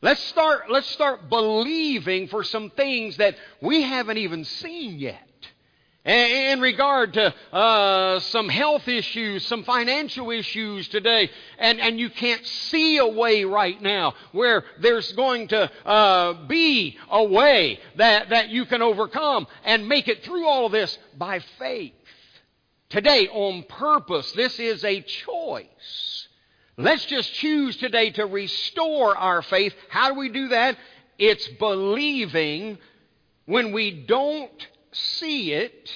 Let's 0.06 0.22
start, 0.22 0.70
let's 0.70 0.88
start 0.90 1.28
believing 1.28 2.28
for 2.28 2.44
some 2.44 2.70
things 2.70 3.16
that 3.16 3.34
we 3.60 3.82
haven't 3.82 4.18
even 4.18 4.44
seen 4.44 5.00
yet. 5.00 5.18
In 6.04 6.60
regard 6.60 7.14
to 7.14 7.34
uh, 7.52 8.20
some 8.20 8.48
health 8.48 8.86
issues, 8.86 9.44
some 9.44 9.64
financial 9.64 10.30
issues 10.30 10.86
today, 10.86 11.28
and, 11.58 11.80
and 11.80 11.98
you 11.98 12.08
can't 12.08 12.46
see 12.46 12.98
a 12.98 13.06
way 13.08 13.42
right 13.42 13.82
now 13.82 14.14
where 14.30 14.62
there's 14.78 15.10
going 15.14 15.48
to 15.48 15.68
uh, 15.84 16.46
be 16.46 16.96
a 17.10 17.24
way 17.24 17.80
that, 17.96 18.28
that 18.28 18.48
you 18.48 18.64
can 18.64 18.82
overcome 18.82 19.48
and 19.64 19.88
make 19.88 20.06
it 20.06 20.22
through 20.22 20.46
all 20.46 20.66
of 20.66 20.70
this 20.70 20.96
by 21.18 21.40
faith. 21.58 21.94
Today, 22.90 23.26
on 23.26 23.64
purpose, 23.64 24.30
this 24.30 24.60
is 24.60 24.84
a 24.84 25.00
choice. 25.00 26.25
Let's 26.78 27.06
just 27.06 27.32
choose 27.32 27.76
today 27.76 28.10
to 28.10 28.26
restore 28.26 29.16
our 29.16 29.40
faith. 29.40 29.74
How 29.88 30.12
do 30.12 30.18
we 30.18 30.28
do 30.28 30.48
that? 30.48 30.76
It's 31.18 31.48
believing 31.58 32.76
when 33.46 33.72
we 33.72 33.90
don't 33.90 34.68
see 34.92 35.52
it. 35.52 35.90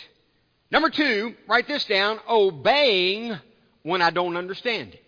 Number 0.70 0.88
two, 0.88 1.34
write 1.46 1.68
this 1.68 1.84
down 1.84 2.18
obeying 2.26 3.38
when 3.82 4.00
I 4.00 4.10
don't 4.10 4.36
understand 4.36 4.94
it. 4.94 5.04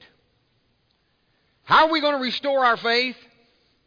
How 1.65 1.87
are 1.87 1.93
we 1.93 2.01
going 2.01 2.17
to 2.17 2.23
restore 2.23 2.65
our 2.65 2.77
faith? 2.77 3.17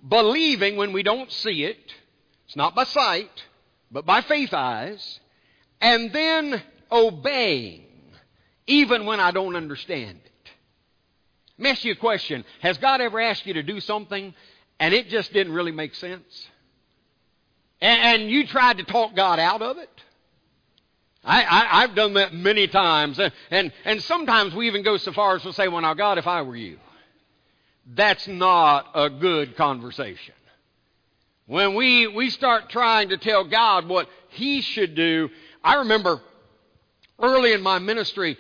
Believing 0.08 0.77
when 0.77 0.92
we 0.92 1.04
don't 1.04 1.32
see 1.32 1.65
it. 1.65 1.94
It's 2.48 2.56
not 2.56 2.74
by 2.74 2.86
sight, 2.86 3.32
but 3.92 4.06
by 4.06 4.22
faith 4.22 4.54
eyes. 4.54 5.20
And 5.82 6.12
then 6.12 6.63
obeying, 6.92 7.86
even 8.65 9.06
when 9.06 9.20
I 9.20 9.30
don't 9.32 9.56
understand 9.56 10.20
it. 10.24 10.32
Let 11.58 11.64
me 11.64 11.70
ask 11.70 11.86
you 11.86 11.94
a 11.94 11.96
question. 11.96 12.44
Has 12.62 12.78
God 12.78 13.02
ever 13.02 13.20
asked 13.20 13.46
you 13.46 13.54
to 13.54 13.64
do 13.64 13.80
something 13.80 14.34
and 14.80 14.94
it 14.94 15.08
just 15.08 15.32
didn't 15.32 15.54
really 15.54 15.72
make 15.72 15.96
sense? 15.96 16.48
and, 17.82 18.22
and 18.22 18.32
you 18.32 18.48
tried 18.48 18.78
to 18.80 18.84
talk 18.84 19.16
God 19.16 19.40
out 19.40 19.62
of 19.62 19.78
it? 19.78 19.90
I, 21.28 21.82
have 21.82 21.96
done 21.96 22.14
that 22.16 22.36
many 22.36 22.68
times. 22.68 23.18
And, 23.18 23.34
and, 23.50 23.72
and 23.84 24.04
sometimes 24.04 24.54
we 24.54 24.68
even 24.68 24.84
go 24.84 24.98
so 24.98 25.12
far 25.12 25.36
as 25.36 25.42
to 25.42 25.54
say, 25.54 25.68
well, 25.68 25.82
now, 25.82 25.96
God, 25.96 26.20
if 26.20 26.28
I 26.28 26.44
were 26.44 26.56
you. 26.56 26.78
That's 27.88 28.28
not 28.28 28.92
a 28.94 29.10
good 29.10 29.56
conversation. 29.56 30.36
When 31.48 31.74
we, 31.74 32.08
we 32.08 32.30
start 32.30 32.70
trying 32.70 33.10
to 33.10 33.18
tell 33.18 33.44
God 33.44 33.88
what 33.88 34.08
He 34.30 34.62
should 34.62 34.94
do, 34.94 35.30
I 35.64 35.76
remember 35.76 36.22
early 37.20 37.54
in 37.54 37.62
my 37.62 37.80
ministry, 37.80 38.38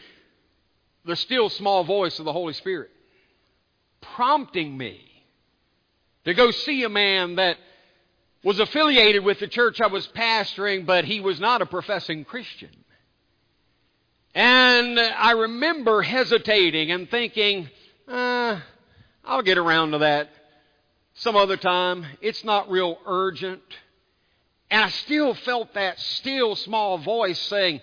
the 1.05 1.15
still 1.15 1.49
small 1.49 1.83
voice 1.83 2.19
of 2.19 2.25
the 2.25 2.33
Holy 2.33 2.53
Spirit 2.53 2.91
prompting 4.01 4.77
me 4.77 5.01
to 6.25 6.33
go 6.33 6.51
see 6.51 6.83
a 6.83 6.89
man 6.89 7.35
that 7.35 7.57
was 8.43 8.59
affiliated 8.59 9.23
with 9.23 9.39
the 9.39 9.47
church 9.47 9.81
I 9.81 9.87
was 9.87 10.07
pastoring, 10.09 10.85
but 10.85 11.05
he 11.05 11.19
was 11.19 11.39
not 11.39 11.61
a 11.61 11.65
professing 11.65 12.25
Christian. 12.25 12.69
And 14.35 14.99
I 14.99 15.31
remember 15.31 16.01
hesitating 16.01 16.91
and 16.91 17.09
thinking, 17.09 17.69
uh, 18.07 18.59
I'll 19.23 19.41
get 19.41 19.57
around 19.57 19.91
to 19.91 19.99
that 19.99 20.29
some 21.15 21.35
other 21.35 21.57
time. 21.57 22.05
It's 22.21 22.43
not 22.43 22.69
real 22.69 22.99
urgent. 23.05 23.63
And 24.69 24.83
I 24.83 24.89
still 24.89 25.33
felt 25.33 25.73
that 25.73 25.99
still 25.99 26.55
small 26.55 26.97
voice 26.97 27.39
saying, 27.39 27.81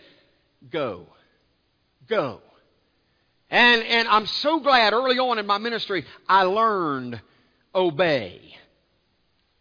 Go. 0.71 1.07
Go. 2.07 2.41
And, 3.53 3.83
and 3.83 4.09
I'm 4.09 4.25
so 4.27 4.61
glad 4.61 4.95
early 4.95 5.19
on 5.19 5.39
in 5.39 5.47
my 5.47 5.59
ministry 5.59 6.07
I 6.27 6.45
learned 6.45 7.21
obey. 7.75 8.41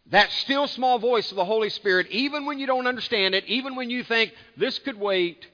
That 0.06 0.32
still 0.32 0.66
small 0.66 0.98
voice 0.98 1.30
of 1.30 1.36
the 1.36 1.44
Holy 1.44 1.68
Spirit, 1.68 2.06
even 2.10 2.46
when 2.46 2.58
you 2.58 2.66
don't 2.66 2.86
understand 2.86 3.34
it, 3.34 3.44
even 3.44 3.76
when 3.76 3.90
you 3.90 4.02
think 4.02 4.32
this 4.56 4.78
could 4.78 4.98
wait. 4.98 5.46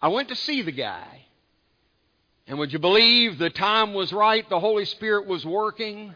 I 0.00 0.08
went 0.08 0.30
to 0.30 0.34
see 0.34 0.62
the 0.62 0.72
guy. 0.72 1.26
And 2.46 2.58
would 2.58 2.72
you 2.72 2.78
believe 2.78 3.38
the 3.38 3.50
time 3.50 3.92
was 3.92 4.10
right? 4.10 4.48
The 4.48 4.58
Holy 4.58 4.86
Spirit 4.86 5.26
was 5.26 5.44
working 5.44 6.14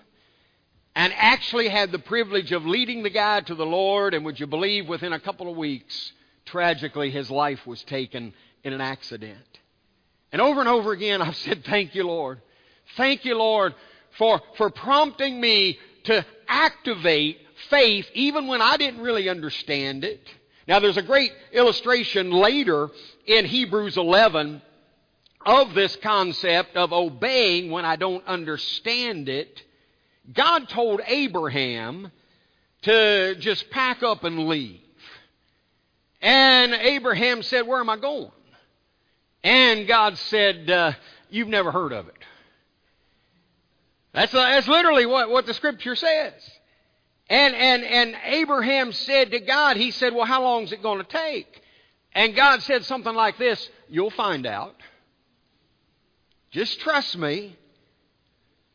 and 0.95 1.13
actually 1.15 1.69
had 1.69 1.93
the 1.93 1.99
privilege 1.99 2.53
of 2.53 2.65
leading 2.65 3.03
the 3.03 3.11
guy 3.11 3.41
to 3.43 3.55
the 3.55 3.67
Lord. 3.67 4.15
And 4.15 4.25
would 4.25 4.41
you 4.41 4.47
believe 4.47 4.89
within 4.89 5.13
a 5.13 5.21
couple 5.21 5.51
of 5.51 5.59
weeks, 5.59 6.13
tragically, 6.47 7.11
his 7.11 7.31
life 7.31 7.67
was 7.67 7.83
taken 7.83 8.33
in 8.65 8.73
an 8.73 8.81
accident. 8.81 9.39
And 10.37 10.43
over 10.43 10.61
and 10.61 10.69
over 10.69 10.93
again, 10.93 11.23
I've 11.23 11.35
said, 11.35 11.65
Thank 11.65 11.95
you, 11.95 12.07
Lord. 12.07 12.43
Thank 12.99 13.25
you, 13.25 13.39
Lord, 13.39 13.75
for, 14.19 14.39
for 14.59 14.69
prompting 14.69 15.41
me 15.41 15.79
to 16.05 16.27
activate 16.47 17.39
faith 17.71 18.05
even 18.13 18.47
when 18.47 18.61
I 18.61 18.77
didn't 18.77 19.01
really 19.01 19.31
understand 19.31 20.05
it. 20.05 20.21
Now, 20.69 20.79
there's 20.79 20.99
a 20.99 21.03
great 21.03 21.33
illustration 21.55 22.31
later 22.31 22.91
in 23.25 23.47
Hebrews 23.47 23.97
11 23.97 24.61
of 25.47 25.73
this 25.73 25.97
concept 26.03 26.77
of 26.77 26.93
obeying 26.93 27.71
when 27.71 27.87
I 27.87 27.97
don't 27.97 28.27
understand 28.27 29.31
it. 29.31 29.63
God 30.35 30.69
told 30.69 31.01
Abraham 31.07 32.13
to 32.83 33.37
just 33.37 33.71
pack 33.71 34.03
up 34.03 34.23
and 34.23 34.47
leave. 34.49 34.83
And 36.21 36.75
Abraham 36.75 37.43
said, 37.43 37.67
Where 37.67 37.81
am 37.81 37.89
I 37.89 37.97
going? 37.97 38.33
And 39.43 39.87
God 39.87 40.19
said, 40.19 40.71
uh, 40.71 40.93
You've 41.31 41.49
never 41.49 41.73
heard 41.73 41.93
of 41.93 42.09
it. 42.09 42.15
That's, 44.13 44.33
uh, 44.33 44.39
that's 44.39 44.69
literally 44.69 45.07
what, 45.07 45.31
what 45.31 45.47
the 45.47 45.55
scripture 45.55 45.97
says. 45.97 46.33
And, 47.29 47.55
and, 47.55 47.85
and 47.85 48.17
Abraham 48.25 48.93
said 48.93 49.33
to 49.33 49.41
God, 49.41 49.77
He 49.77 49.91
said, 49.91 50.15
Well, 50.15 50.25
how 50.25 50.43
long 50.43 50.65
is 50.65 50.73
it 50.73 50.83
going 50.83 50.99
to 50.99 51.05
take? 51.05 51.63
And 52.13 52.35
God 52.35 52.63
said 52.63 52.85
something 52.85 53.15
like 53.15 53.39
this 53.39 53.69
You'll 53.89 54.11
find 54.11 54.47
out. 54.47 54.75
Just 56.51 56.81
trust 56.81 57.17
me. 57.17 57.57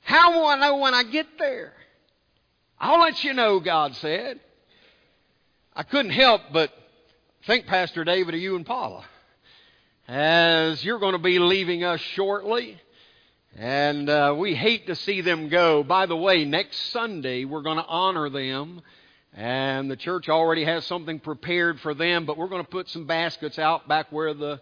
How 0.02 0.34
will 0.34 0.48
I 0.48 0.58
know 0.58 0.78
when 0.78 0.94
I 0.94 1.04
get 1.04 1.28
there? 1.38 1.74
I'll 2.80 3.00
let 3.00 3.24
you 3.24 3.34
know, 3.34 3.60
God 3.60 3.96
said. 3.96 4.40
I 5.76 5.84
couldn't 5.84 6.12
help 6.12 6.42
but 6.52 6.72
think, 7.46 7.68
Pastor 7.68 8.04
David, 8.04 8.34
of 8.36 8.42
you 8.42 8.56
and 8.56 8.66
Paula 8.66 9.06
as 10.12 10.84
you're 10.84 11.00
going 11.00 11.14
to 11.14 11.20
be 11.20 11.40
leaving 11.40 11.86
us 11.86 12.02
shortly. 12.02 12.78
And 13.56 14.10
uh, 14.10 14.36
we 14.38 14.54
hate 14.54 14.88
to 14.88 14.96
see 14.96 15.22
them 15.22 15.48
go. 15.48 15.84
By 15.84 16.06
the 16.06 16.18
way, 16.18 16.44
next 16.44 16.92
Sunday 16.92 17.46
we're 17.46 17.62
going 17.62 17.78
to 17.78 17.86
honor 17.86 18.30
them. 18.30 18.82
And 19.34 19.90
the 19.90 19.96
church 19.96 20.28
already 20.28 20.66
has 20.66 20.86
something 20.86 21.22
prepared 21.22 21.80
for 21.80 21.94
them, 21.94 22.26
but 22.26 22.38
we're 22.38 22.50
going 22.50 22.62
to 22.62 22.70
put 22.70 22.90
some 22.90 23.06
baskets 23.06 23.58
out 23.58 23.88
back 23.88 24.08
where 24.12 24.34
the 24.34 24.60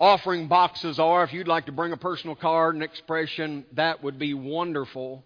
offering 0.00 0.48
boxes 0.48 0.98
are. 0.98 1.22
If 1.22 1.32
you'd 1.32 1.46
like 1.46 1.66
to 1.66 1.72
bring 1.72 1.92
a 1.92 1.96
personal 1.96 2.34
card 2.34 2.74
and 2.74 2.82
expression, 2.82 3.64
that 3.74 4.02
would 4.02 4.18
be 4.18 4.34
wonderful. 4.34 5.24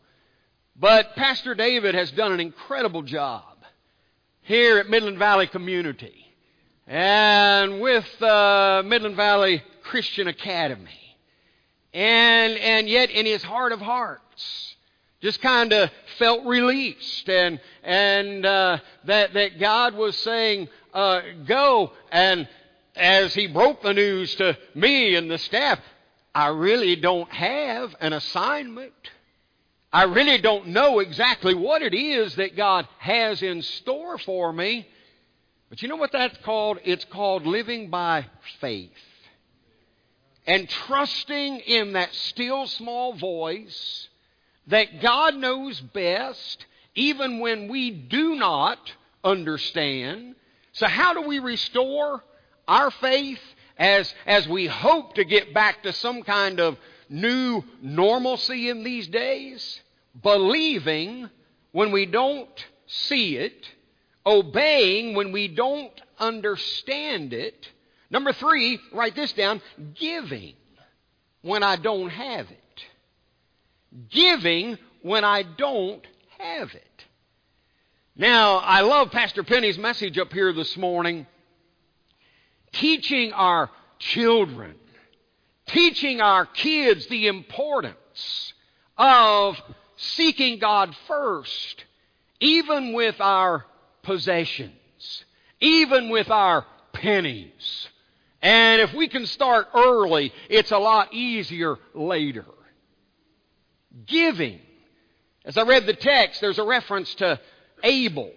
But 0.76 1.16
Pastor 1.16 1.54
David 1.54 1.94
has 1.94 2.10
done 2.10 2.32
an 2.32 2.40
incredible 2.40 3.00
job 3.00 3.56
here 4.42 4.76
at 4.76 4.90
Midland 4.90 5.16
Valley 5.16 5.46
Community 5.46 6.23
and 6.86 7.80
with 7.80 8.22
uh, 8.22 8.82
Midland 8.84 9.16
Valley 9.16 9.62
Christian 9.82 10.28
Academy. 10.28 11.16
And, 11.92 12.54
and 12.54 12.88
yet, 12.88 13.10
in 13.10 13.24
his 13.24 13.42
heart 13.42 13.72
of 13.72 13.80
hearts, 13.80 14.74
just 15.22 15.40
kind 15.40 15.72
of 15.72 15.90
felt 16.18 16.44
released 16.44 17.28
and, 17.28 17.60
and 17.82 18.44
uh, 18.44 18.78
that, 19.04 19.32
that 19.34 19.58
God 19.58 19.94
was 19.94 20.16
saying, 20.18 20.68
uh, 20.92 21.20
Go. 21.46 21.92
And 22.10 22.48
as 22.96 23.32
he 23.32 23.46
broke 23.46 23.82
the 23.82 23.94
news 23.94 24.34
to 24.36 24.58
me 24.74 25.14
and 25.14 25.30
the 25.30 25.38
staff, 25.38 25.78
I 26.34 26.48
really 26.48 26.96
don't 26.96 27.30
have 27.32 27.94
an 28.00 28.12
assignment. 28.12 28.92
I 29.92 30.02
really 30.02 30.38
don't 30.38 30.68
know 30.68 30.98
exactly 30.98 31.54
what 31.54 31.80
it 31.80 31.94
is 31.94 32.34
that 32.34 32.56
God 32.56 32.88
has 32.98 33.40
in 33.42 33.62
store 33.62 34.18
for 34.18 34.52
me. 34.52 34.88
But 35.74 35.82
you 35.82 35.88
know 35.88 35.96
what 35.96 36.12
that's 36.12 36.38
called? 36.44 36.78
It's 36.84 37.04
called 37.06 37.46
living 37.46 37.90
by 37.90 38.26
faith. 38.60 38.92
And 40.46 40.68
trusting 40.68 41.58
in 41.58 41.94
that 41.94 42.14
still 42.14 42.68
small 42.68 43.14
voice 43.14 44.08
that 44.68 45.00
God 45.02 45.34
knows 45.34 45.80
best, 45.80 46.64
even 46.94 47.40
when 47.40 47.66
we 47.66 47.90
do 47.90 48.36
not 48.36 48.78
understand. 49.24 50.36
So, 50.74 50.86
how 50.86 51.12
do 51.12 51.22
we 51.22 51.40
restore 51.40 52.22
our 52.68 52.92
faith 52.92 53.42
as, 53.76 54.14
as 54.26 54.46
we 54.46 54.68
hope 54.68 55.16
to 55.16 55.24
get 55.24 55.52
back 55.52 55.82
to 55.82 55.92
some 55.92 56.22
kind 56.22 56.60
of 56.60 56.78
new 57.08 57.64
normalcy 57.82 58.68
in 58.70 58.84
these 58.84 59.08
days? 59.08 59.80
Believing 60.22 61.30
when 61.72 61.90
we 61.90 62.06
don't 62.06 62.64
see 62.86 63.38
it 63.38 63.68
obeying 64.26 65.14
when 65.14 65.32
we 65.32 65.48
don't 65.48 65.92
understand 66.18 67.32
it. 67.32 67.68
Number 68.10 68.32
three, 68.32 68.78
write 68.92 69.14
this 69.14 69.32
down 69.32 69.60
giving 69.94 70.54
when 71.42 71.62
I 71.62 71.76
don't 71.76 72.10
have 72.10 72.50
it. 72.50 72.84
Giving 74.10 74.78
when 75.02 75.24
I 75.24 75.42
don't 75.42 76.04
have 76.38 76.72
it. 76.74 77.04
Now, 78.16 78.58
I 78.58 78.82
love 78.82 79.10
Pastor 79.10 79.42
Penny's 79.42 79.76
message 79.78 80.18
up 80.18 80.32
here 80.32 80.52
this 80.52 80.76
morning, 80.76 81.26
teaching 82.72 83.32
our 83.32 83.70
children, 83.98 84.76
teaching 85.66 86.20
our 86.20 86.46
kids 86.46 87.06
the 87.08 87.26
importance 87.26 88.52
of 88.96 89.60
seeking 89.96 90.58
God 90.58 90.94
first, 91.08 91.84
even 92.40 92.92
with 92.92 93.20
our 93.20 93.64
possessions, 94.04 95.24
even 95.60 96.10
with 96.10 96.30
our 96.30 96.64
pennies. 96.92 97.88
And 98.40 98.80
if 98.80 98.92
we 98.94 99.08
can 99.08 99.26
start 99.26 99.68
early, 99.74 100.32
it's 100.48 100.70
a 100.70 100.78
lot 100.78 101.12
easier 101.14 101.76
later. 101.94 102.44
Giving. 104.06 104.60
As 105.44 105.56
I 105.56 105.62
read 105.62 105.86
the 105.86 105.94
text, 105.94 106.40
there's 106.40 106.58
a 106.58 106.64
reference 106.64 107.14
to 107.16 107.40
Abel 107.82 108.30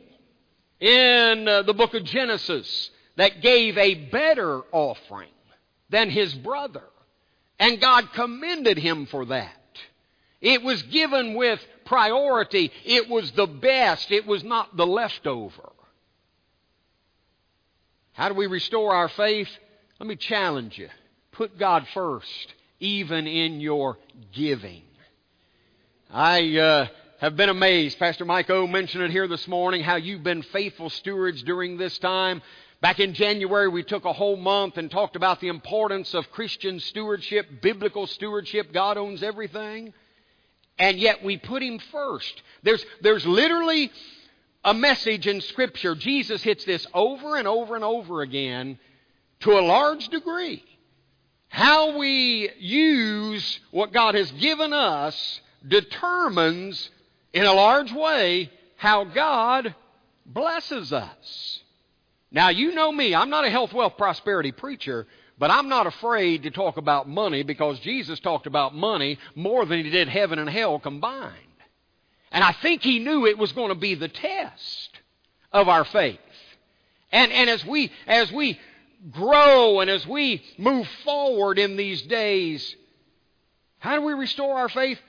in 0.80 1.48
uh, 1.48 1.62
the 1.64 1.74
book 1.74 1.94
of 1.94 2.04
Genesis 2.04 2.90
that 3.16 3.42
gave 3.42 3.78
a 3.78 3.96
better 3.96 4.62
offering 4.72 5.32
than 5.90 6.10
his 6.10 6.34
brother. 6.34 6.84
And 7.60 7.82
God 7.82 8.14
commended 8.14 8.78
him 8.78 9.08
for 9.08 9.26
that. 9.26 9.57
It 10.42 10.62
was 10.62 10.82
given 10.84 11.34
with 11.36 11.60
priority. 11.86 12.72
It 12.86 13.10
was 13.10 13.32
the 13.32 13.48
best. 13.48 14.12
It 14.12 14.28
was 14.28 14.44
not 14.44 14.78
the 14.78 14.86
leftover. 14.86 15.72
How 18.14 18.30
do 18.30 18.36
we 18.36 18.48
restore 18.48 18.94
our 18.94 19.10
faith? 19.10 19.50
Let 20.00 20.08
me 20.08 20.16
challenge 20.16 20.78
you. 20.78 20.90
Put 21.32 21.58
God 21.58 21.88
first, 21.94 22.54
even 22.80 23.28
in 23.28 23.60
your 23.62 23.98
giving. 24.34 24.84
I 26.12 26.58
uh, 26.58 26.88
have 27.20 27.36
been 27.36 27.50
amazed. 27.50 28.00
Pastor 28.00 28.26
Mike 28.26 28.50
O 28.50 28.66
mentioned 28.68 29.04
it 29.04 29.12
here 29.12 29.28
this 29.28 29.48
morning 29.48 29.84
how 29.84 29.96
you've 29.96 30.24
been 30.24 30.42
faithful 30.42 30.90
stewards 30.90 31.44
during 31.44 31.78
this 31.78 31.98
time. 32.00 32.42
Back 32.80 33.00
in 33.00 33.14
January, 33.14 33.68
we 33.68 33.84
took 33.84 34.06
a 34.06 34.14
whole 34.14 34.38
month 34.38 34.78
and 34.78 34.90
talked 34.90 35.16
about 35.16 35.40
the 35.40 35.48
importance 35.48 36.14
of 36.14 36.30
Christian 36.32 36.80
stewardship, 36.80 37.62
biblical 37.62 38.06
stewardship. 38.06 38.72
God 38.72 38.98
owns 38.98 39.24
everything. 39.24 39.94
And 40.80 40.98
yet 41.00 41.24
we 41.24 41.38
put 41.38 41.64
Him 41.64 41.80
first. 41.92 42.42
There's, 42.64 42.86
there's 43.02 43.26
literally 43.26 43.92
a 44.64 44.74
message 44.74 45.28
in 45.28 45.42
Scripture. 45.42 45.96
Jesus 45.96 46.42
hits 46.42 46.66
this 46.66 46.86
over 46.94 47.38
and 47.38 47.48
over 47.48 47.76
and 47.76 47.84
over 47.84 48.22
again 48.22 48.78
to 49.42 49.58
a 49.58 49.62
large 49.62 50.08
degree. 50.10 50.64
How 51.50 51.98
we 51.98 52.50
use 52.60 53.60
what 53.72 53.94
God 53.94 54.16
has 54.16 54.32
given 54.34 54.74
us 54.74 55.42
determines, 55.68 56.90
in 57.34 57.46
a 57.46 57.54
large 57.54 57.92
way, 57.94 58.52
how 58.76 59.06
God 59.06 59.74
blesses 60.26 60.92
us. 60.92 61.60
Now, 62.30 62.50
you 62.50 62.76
know 62.76 62.92
me. 62.92 63.16
I'm 63.16 63.30
not 63.30 63.46
a 63.46 63.50
health, 63.50 63.74
wealth, 63.74 63.98
prosperity 63.98 64.52
preacher, 64.52 65.08
but 65.38 65.52
I'm 65.52 65.70
not 65.70 65.88
afraid 65.88 66.44
to 66.44 66.52
talk 66.52 66.78
about 66.78 67.08
money 67.08 67.44
because 67.44 67.80
Jesus 67.80 68.20
talked 68.20 68.48
about 68.48 68.76
money 68.76 69.20
more 69.36 69.66
than 69.66 69.84
he 69.84 69.90
did 69.90 70.10
heaven 70.10 70.40
and 70.40 70.50
hell 70.50 70.80
combined. 70.80 71.34
And 72.32 72.44
I 72.44 72.52
think 72.54 72.82
he 72.82 73.00
knew 73.00 73.26
it 73.26 73.38
was 73.38 73.52
going 73.52 73.70
to 73.70 73.76
be 73.76 73.96
the 73.96 74.08
test 74.08 74.90
of 75.52 75.70
our 75.70 75.86
faith. 75.86 76.20
And, 77.12 77.32
and 77.32 77.50
as 77.50 77.64
we, 77.66 77.92
as 78.06 78.32
we 78.32 78.60
grow 79.12 79.80
and 79.80 79.90
as 79.90 80.06
we 80.06 80.44
move 80.58 80.88
forward 81.06 81.60
in 81.60 81.78
these 81.78 82.02
days, 82.04 82.76
how 83.80 83.96
do 83.96 84.02
we 84.02 84.14
restore 84.14 84.58
our 84.58 84.70
faith? 84.70 85.00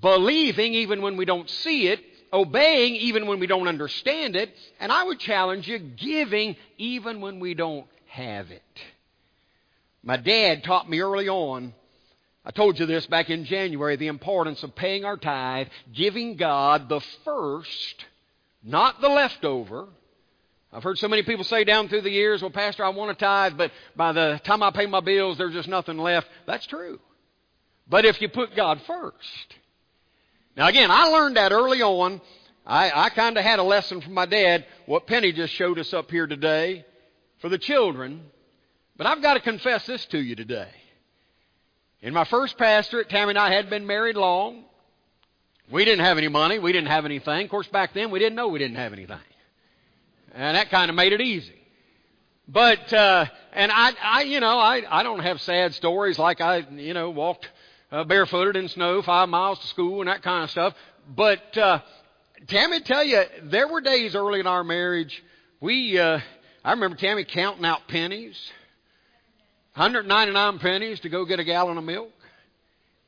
Believing 0.00 0.74
even 0.74 1.02
when 1.02 1.16
we 1.16 1.24
don't 1.24 1.48
see 1.48 1.88
it, 1.88 2.00
obeying 2.32 2.96
even 2.96 3.26
when 3.26 3.38
we 3.38 3.46
don't 3.46 3.68
understand 3.68 4.36
it, 4.36 4.54
and 4.80 4.90
I 4.90 5.04
would 5.04 5.18
challenge 5.18 5.68
you, 5.68 5.78
giving 5.78 6.56
even 6.78 7.20
when 7.20 7.40
we 7.40 7.54
don't 7.54 7.86
have 8.06 8.50
it. 8.50 8.62
My 10.02 10.16
dad 10.16 10.64
taught 10.64 10.88
me 10.88 11.00
early 11.00 11.28
on, 11.28 11.74
I 12.44 12.52
told 12.52 12.78
you 12.78 12.86
this 12.86 13.06
back 13.06 13.28
in 13.28 13.44
January, 13.44 13.96
the 13.96 14.06
importance 14.06 14.62
of 14.62 14.76
paying 14.76 15.04
our 15.04 15.16
tithe, 15.16 15.66
giving 15.92 16.36
God 16.36 16.88
the 16.88 17.00
first, 17.24 18.04
not 18.62 19.00
the 19.00 19.08
leftover. 19.08 19.88
I've 20.72 20.84
heard 20.84 20.98
so 20.98 21.08
many 21.08 21.22
people 21.22 21.44
say 21.44 21.64
down 21.64 21.88
through 21.88 22.02
the 22.02 22.10
years, 22.10 22.42
well, 22.42 22.50
Pastor, 22.50 22.84
I 22.84 22.90
want 22.90 23.10
a 23.10 23.14
tithe, 23.14 23.56
but 23.56 23.72
by 23.96 24.12
the 24.12 24.40
time 24.44 24.62
I 24.62 24.70
pay 24.70 24.86
my 24.86 25.00
bills, 25.00 25.38
there's 25.38 25.54
just 25.54 25.68
nothing 25.68 25.98
left. 25.98 26.28
That's 26.46 26.66
true. 26.66 27.00
But 27.88 28.04
if 28.04 28.20
you 28.20 28.28
put 28.28 28.54
God 28.54 28.80
first, 28.86 29.54
now, 30.56 30.68
again, 30.68 30.90
I 30.90 31.08
learned 31.08 31.36
that 31.36 31.52
early 31.52 31.82
on. 31.82 32.20
I, 32.66 32.90
I 32.90 33.10
kind 33.10 33.36
of 33.36 33.44
had 33.44 33.58
a 33.58 33.62
lesson 33.62 34.00
from 34.00 34.14
my 34.14 34.26
dad, 34.26 34.66
what 34.86 35.06
Penny 35.06 35.32
just 35.32 35.52
showed 35.52 35.78
us 35.78 35.92
up 35.92 36.10
here 36.10 36.26
today 36.26 36.84
for 37.40 37.48
the 37.48 37.58
children. 37.58 38.22
But 38.96 39.06
I've 39.06 39.22
got 39.22 39.34
to 39.34 39.40
confess 39.40 39.86
this 39.86 40.04
to 40.06 40.18
you 40.18 40.36
today. 40.36 40.68
In 42.00 42.14
my 42.14 42.24
first 42.24 42.56
pastorate, 42.56 43.08
Tammy 43.08 43.30
and 43.30 43.38
I 43.38 43.52
had 43.52 43.68
been 43.68 43.86
married 43.86 44.16
long. 44.16 44.64
We 45.70 45.84
didn't 45.84 46.04
have 46.04 46.18
any 46.18 46.28
money. 46.28 46.58
We 46.58 46.72
didn't 46.72 46.88
have 46.88 47.04
anything. 47.04 47.44
Of 47.44 47.50
course, 47.50 47.66
back 47.66 47.94
then 47.94 48.10
we 48.10 48.18
didn't 48.18 48.36
know 48.36 48.48
we 48.48 48.58
didn't 48.58 48.76
have 48.76 48.92
anything. 48.92 49.18
And 50.34 50.56
that 50.56 50.70
kind 50.70 50.90
of 50.90 50.94
made 50.94 51.12
it 51.12 51.20
easy. 51.20 51.54
But, 52.48 52.92
uh, 52.92 53.26
and 53.52 53.72
I, 53.72 53.92
I, 54.00 54.22
you 54.22 54.38
know, 54.40 54.58
I, 54.58 54.82
I 54.88 55.02
don't 55.02 55.18
have 55.18 55.40
sad 55.40 55.74
stories 55.74 56.18
like 56.18 56.40
I, 56.40 56.58
you 56.58 56.94
know, 56.94 57.10
walked 57.10 57.50
uh, 57.90 58.04
barefooted 58.04 58.56
in 58.56 58.68
snow, 58.68 59.02
five 59.02 59.28
miles 59.28 59.58
to 59.58 59.66
school, 59.66 60.00
and 60.00 60.08
that 60.08 60.22
kind 60.22 60.44
of 60.44 60.50
stuff. 60.50 60.74
But 61.08 61.58
uh, 61.58 61.80
Tammy, 62.46 62.80
tell 62.80 63.02
you, 63.02 63.22
there 63.42 63.66
were 63.66 63.80
days 63.80 64.14
early 64.14 64.38
in 64.38 64.46
our 64.46 64.62
marriage. 64.62 65.22
We, 65.60 65.98
uh, 65.98 66.20
I 66.64 66.70
remember 66.70 66.96
Tammy 66.96 67.24
counting 67.24 67.64
out 67.64 67.88
pennies, 67.88 68.38
199 69.76 70.58
pennies 70.58 71.00
to 71.00 71.10
go 71.10 71.26
get 71.26 71.38
a 71.38 71.44
gallon 71.44 71.76
of 71.76 71.84
milk. 71.84 72.10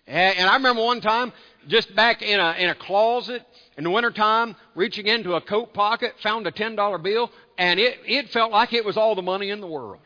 And, 0.07 0.49
I 0.49 0.55
remember 0.55 0.83
one 0.83 1.01
time, 1.01 1.33
just 1.67 1.95
back 1.95 2.23
in 2.23 2.41
a 2.41 2.53
in 2.59 2.69
a 2.71 2.75
closet 2.75 3.43
in 3.77 3.85
the 3.85 3.91
wintertime, 3.91 4.55
reaching 4.75 5.07
into 5.07 5.35
a 5.35 5.41
coat 5.41 5.73
pocket, 5.75 6.15
found 6.23 6.47
a 6.47 6.51
ten 6.51 6.77
dollar 6.77 6.99
bill, 6.99 7.31
and 7.59 7.81
it 7.81 7.99
it 8.07 8.31
felt 8.31 8.51
like 8.51 8.73
it 8.73 8.85
was 8.85 8.97
all 8.97 9.15
the 9.15 9.23
money 9.23 9.51
in 9.51 9.61
the 9.61 9.67
world. 9.67 10.01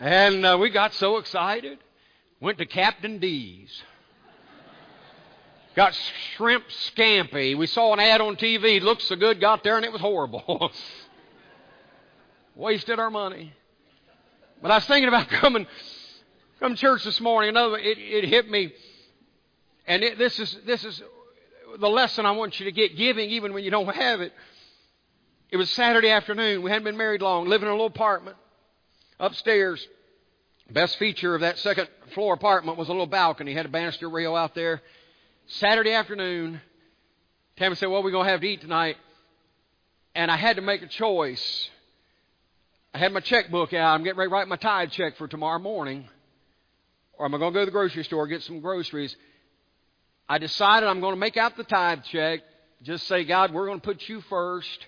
And 0.00 0.44
uh, 0.44 0.58
we 0.60 0.70
got 0.70 0.94
so 0.94 1.16
excited. 1.16 1.78
Went 2.40 2.58
to 2.58 2.66
Captain 2.66 3.18
D's. 3.18 3.82
Got 5.74 5.94
shrimp 6.36 6.64
scampi. 6.68 7.56
We 7.56 7.66
saw 7.66 7.92
an 7.92 8.00
ad 8.00 8.20
on 8.20 8.36
TV. 8.36 8.80
Looked 8.80 9.02
so 9.02 9.16
good. 9.16 9.40
Got 9.40 9.64
there 9.64 9.76
and 9.76 9.84
it 9.84 9.92
was 9.92 10.00
horrible. 10.00 10.72
Wasted 12.54 12.98
our 12.98 13.10
money. 13.10 13.52
But 14.60 14.70
I 14.70 14.76
was 14.76 14.84
thinking 14.86 15.08
about 15.08 15.28
coming, 15.28 15.66
come 16.60 16.74
church 16.74 17.04
this 17.04 17.20
morning. 17.20 17.50
Another, 17.50 17.78
it, 17.78 17.98
it 17.98 18.24
hit 18.24 18.50
me, 18.50 18.72
and 19.86 20.02
it, 20.02 20.18
this 20.18 20.38
is 20.38 20.56
this 20.66 20.84
is 20.84 21.02
the 21.78 21.88
lesson 21.88 22.26
I 22.26 22.32
want 22.32 22.58
you 22.58 22.64
to 22.66 22.72
get: 22.72 22.96
giving 22.96 23.30
even 23.30 23.52
when 23.52 23.64
you 23.64 23.70
don't 23.70 23.94
have 23.94 24.20
it. 24.20 24.32
It 25.50 25.56
was 25.56 25.70
Saturday 25.70 26.10
afternoon. 26.10 26.62
We 26.62 26.70
hadn't 26.70 26.84
been 26.84 26.98
married 26.98 27.22
long. 27.22 27.48
Living 27.48 27.66
in 27.66 27.70
a 27.70 27.74
little 27.74 27.86
apartment 27.86 28.36
upstairs. 29.18 29.86
Best 30.70 30.98
feature 30.98 31.34
of 31.34 31.40
that 31.40 31.58
second 31.58 31.88
floor 32.12 32.34
apartment 32.34 32.76
was 32.76 32.88
a 32.88 32.92
little 32.92 33.06
balcony. 33.06 33.54
Had 33.54 33.64
a 33.64 33.70
banister 33.70 34.08
rail 34.10 34.36
out 34.36 34.54
there. 34.54 34.82
Saturday 35.46 35.92
afternoon, 35.92 36.60
Tammy 37.56 37.74
said, 37.76 37.86
What 37.86 38.00
are 38.00 38.02
we 38.02 38.12
to 38.12 38.22
have 38.22 38.42
to 38.42 38.46
eat 38.46 38.60
tonight? 38.60 38.98
And 40.14 40.30
I 40.30 40.36
had 40.36 40.56
to 40.56 40.62
make 40.62 40.82
a 40.82 40.86
choice. 40.86 41.70
I 42.94 42.98
had 42.98 43.12
my 43.12 43.20
checkbook 43.20 43.72
out. 43.74 43.94
I'm 43.94 44.02
getting 44.02 44.18
ready 44.18 44.30
to 44.30 44.34
write 44.34 44.48
my 44.48 44.56
tithe 44.56 44.90
check 44.90 45.16
for 45.16 45.28
tomorrow 45.28 45.58
morning. 45.58 46.08
Or 47.14 47.26
am 47.26 47.34
I 47.34 47.38
going 47.38 47.52
to 47.52 47.58
go 47.58 47.60
to 47.62 47.66
the 47.66 47.72
grocery 47.72 48.04
store, 48.04 48.26
get 48.26 48.42
some 48.42 48.60
groceries? 48.60 49.14
I 50.28 50.38
decided 50.38 50.88
I'm 50.88 51.00
going 51.00 51.14
to 51.14 51.20
make 51.20 51.36
out 51.36 51.56
the 51.56 51.64
tithe 51.64 52.00
check. 52.10 52.40
Just 52.82 53.06
say, 53.06 53.24
God, 53.24 53.52
we're 53.52 53.66
going 53.66 53.80
to 53.80 53.84
put 53.84 54.08
you 54.08 54.20
first. 54.22 54.86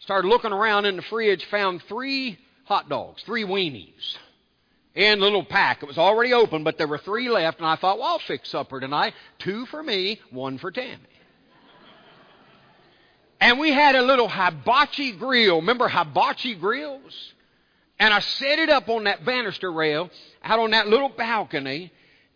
Started 0.00 0.28
looking 0.28 0.52
around 0.52 0.86
in 0.86 0.96
the 0.96 1.02
fridge, 1.02 1.44
found 1.46 1.82
three 1.84 2.38
hot 2.64 2.88
dogs, 2.88 3.22
three 3.22 3.44
weenies 3.44 4.16
in 4.94 5.18
a 5.18 5.22
little 5.22 5.44
pack. 5.44 5.82
It 5.82 5.86
was 5.86 5.98
already 5.98 6.32
open, 6.32 6.64
but 6.64 6.78
there 6.78 6.88
were 6.88 6.98
three 6.98 7.28
left, 7.28 7.58
and 7.58 7.66
I 7.66 7.76
thought, 7.76 7.98
well, 7.98 8.08
I'll 8.08 8.18
fix 8.18 8.48
supper 8.50 8.80
tonight. 8.80 9.14
Two 9.38 9.66
for 9.66 9.82
me, 9.82 10.20
one 10.30 10.58
for 10.58 10.70
Tammy. 10.70 10.98
And 13.40 13.58
we 13.58 13.72
had 13.72 13.94
a 13.94 14.02
little 14.02 14.28
hibachi 14.28 15.12
grill. 15.12 15.56
Remember 15.56 15.88
hibachi 15.88 16.54
grills? 16.54 17.32
And 17.98 18.12
I 18.12 18.20
set 18.20 18.58
it 18.58 18.68
up 18.68 18.88
on 18.88 19.04
that 19.04 19.24
banister 19.24 19.72
rail 19.72 20.10
out 20.42 20.58
on 20.58 20.70
that 20.72 20.88
little 20.88 21.08
balcony. 21.08 21.92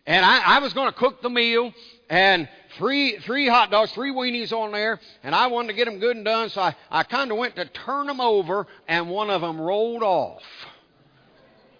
And 0.07 0.23
I, 0.25 0.57
I 0.57 0.59
was 0.59 0.73
going 0.73 0.91
to 0.91 0.97
cook 0.97 1.21
the 1.21 1.29
meal 1.29 1.73
and 2.09 2.47
three, 2.77 3.17
three 3.19 3.47
hot 3.47 3.71
dogs, 3.71 3.91
three 3.91 4.11
weenies 4.11 4.51
on 4.51 4.71
there. 4.71 4.99
And 5.23 5.33
I 5.33 5.47
wanted 5.47 5.69
to 5.69 5.73
get 5.73 5.85
them 5.85 5.99
good 5.99 6.15
and 6.15 6.25
done. 6.25 6.49
So 6.49 6.61
I, 6.61 6.75
I 6.91 7.03
kind 7.03 7.31
of 7.31 7.37
went 7.37 7.55
to 7.55 7.65
turn 7.65 8.07
them 8.07 8.21
over 8.21 8.67
and 8.87 9.09
one 9.09 9.29
of 9.29 9.41
them 9.41 9.59
rolled 9.59 10.03
off 10.03 10.43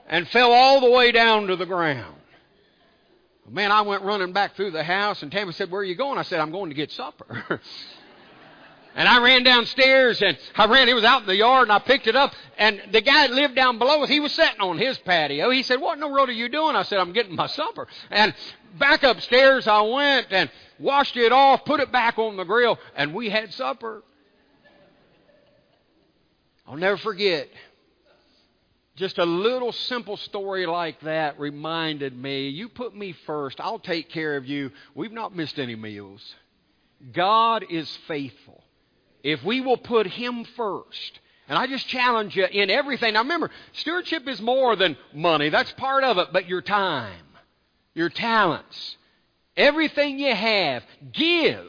and 0.08 0.28
fell 0.30 0.52
all 0.52 0.82
the 0.82 0.90
way 0.90 1.12
down 1.12 1.48
to 1.48 1.56
the 1.56 1.66
ground. 1.66 2.16
Man, 3.48 3.72
I 3.72 3.82
went 3.82 4.02
running 4.02 4.34
back 4.34 4.56
through 4.56 4.72
the 4.72 4.84
house, 4.84 5.22
and 5.22 5.32
Tammy 5.32 5.52
said, 5.52 5.70
Where 5.70 5.82
are 5.82 5.86
you 5.86 5.94
going? 5.94 6.18
I 6.18 6.24
said, 6.24 6.40
I'm 6.40 6.52
going 6.52 6.72
to 6.72 6.76
get 6.76 6.92
supper. 6.92 7.62
and 8.95 9.08
I 9.10 9.21
ran 9.21 9.43
downstairs, 9.43 10.21
and 10.21 10.38
I 10.55 10.67
ran, 10.67 10.88
it 10.88 10.93
was 10.93 11.03
out 11.03 11.21
in 11.21 11.27
the 11.27 11.36
yard, 11.36 11.63
and 11.63 11.71
I 11.71 11.79
picked 11.79 12.08
it 12.08 12.15
up. 12.15 12.34
And 12.58 12.81
the 12.91 13.01
guy 13.01 13.27
that 13.27 13.34
lived 13.34 13.55
down 13.55 13.77
below 13.77 14.03
us, 14.03 14.10
he 14.10 14.21
was 14.21 14.31
sitting 14.31 14.62
on 14.62 14.77
his 14.77 14.97
patio. 14.99 15.49
He 15.49 15.63
said, 15.63 15.81
What 15.81 15.95
in 15.95 15.99
the 15.99 16.08
world 16.08 16.29
are 16.29 16.34
you 16.34 16.47
doing? 16.47 16.75
I 16.75 16.84
said, 16.84 16.99
I'm 16.99 17.12
getting 17.12 17.36
my 17.36 17.47
supper. 17.47 17.88
And 18.10 18.34
back 18.79 19.03
upstairs 19.03 19.67
I 19.67 19.81
went 19.81 20.27
and 20.31 20.49
washed 20.79 21.17
it 21.17 21.31
off, 21.31 21.65
put 21.65 21.81
it 21.81 21.91
back 21.91 22.17
on 22.17 22.38
the 22.38 22.45
grill, 22.45 22.79
and 22.95 23.13
we 23.13 23.29
had 23.29 23.53
supper. 23.53 24.01
I'll 26.67 26.77
never 26.77 26.97
forget 26.97 27.49
just 28.95 29.17
a 29.17 29.25
little 29.25 29.73
simple 29.73 30.17
story 30.17 30.65
like 30.65 31.01
that 31.01 31.38
reminded 31.38 32.17
me 32.17 32.47
you 32.47 32.69
put 32.69 32.95
me 32.95 33.12
first, 33.25 33.60
I'll 33.60 33.79
take 33.79 34.10
care 34.10 34.38
of 34.38 34.45
you. 34.45 34.71
We've 34.95 35.12
not 35.12 35.36
missed 35.36 35.60
any 35.60 35.75
meals. 35.75 36.21
God 37.12 37.65
is 37.69 37.93
faithful. 38.08 38.63
If 39.26 39.44
we 39.44 39.60
will 39.60 39.78
put 39.78 40.06
Him 40.06 40.46
first, 40.56 41.20
and 41.50 41.58
I 41.58 41.66
just 41.66 41.88
challenge 41.88 42.36
you 42.36 42.46
in 42.46 42.70
everything. 42.70 43.14
Now 43.16 43.24
remember, 43.24 43.50
stewardship 43.74 44.28
is 44.28 44.40
more 44.40 44.76
than 44.76 44.96
money, 45.16 45.50
that's 45.50 45.72
part 45.72 46.04
of 46.04 46.20
it, 46.20 46.28
but 46.32 46.48
your 46.48 46.62
time, 46.62 47.26
your 47.96 48.10
talents, 48.10 48.98
everything 49.58 50.20
you 50.20 50.34
have, 50.34 50.84
give. 51.12 51.66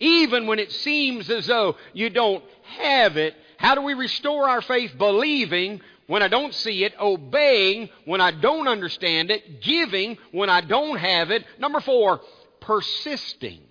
Even 0.00 0.46
when 0.46 0.58
it 0.58 0.70
seems 0.70 1.30
as 1.30 1.46
though 1.46 1.76
you 1.94 2.10
don't 2.10 2.44
have 2.76 3.16
it, 3.16 3.34
how 3.56 3.74
do 3.74 3.80
we 3.80 3.94
restore 3.94 4.46
our 4.46 4.60
faith? 4.60 4.92
Believing 4.98 5.80
when 6.08 6.22
I 6.22 6.28
don't 6.28 6.52
see 6.52 6.84
it, 6.84 6.92
obeying 7.00 7.88
when 8.04 8.20
I 8.20 8.32
don't 8.32 8.68
understand 8.68 9.30
it, 9.30 9.62
giving 9.62 10.18
when 10.30 10.50
I 10.50 10.60
don't 10.60 10.98
have 10.98 11.30
it. 11.30 11.46
Number 11.58 11.80
four, 11.80 12.20
persisting 12.60 13.62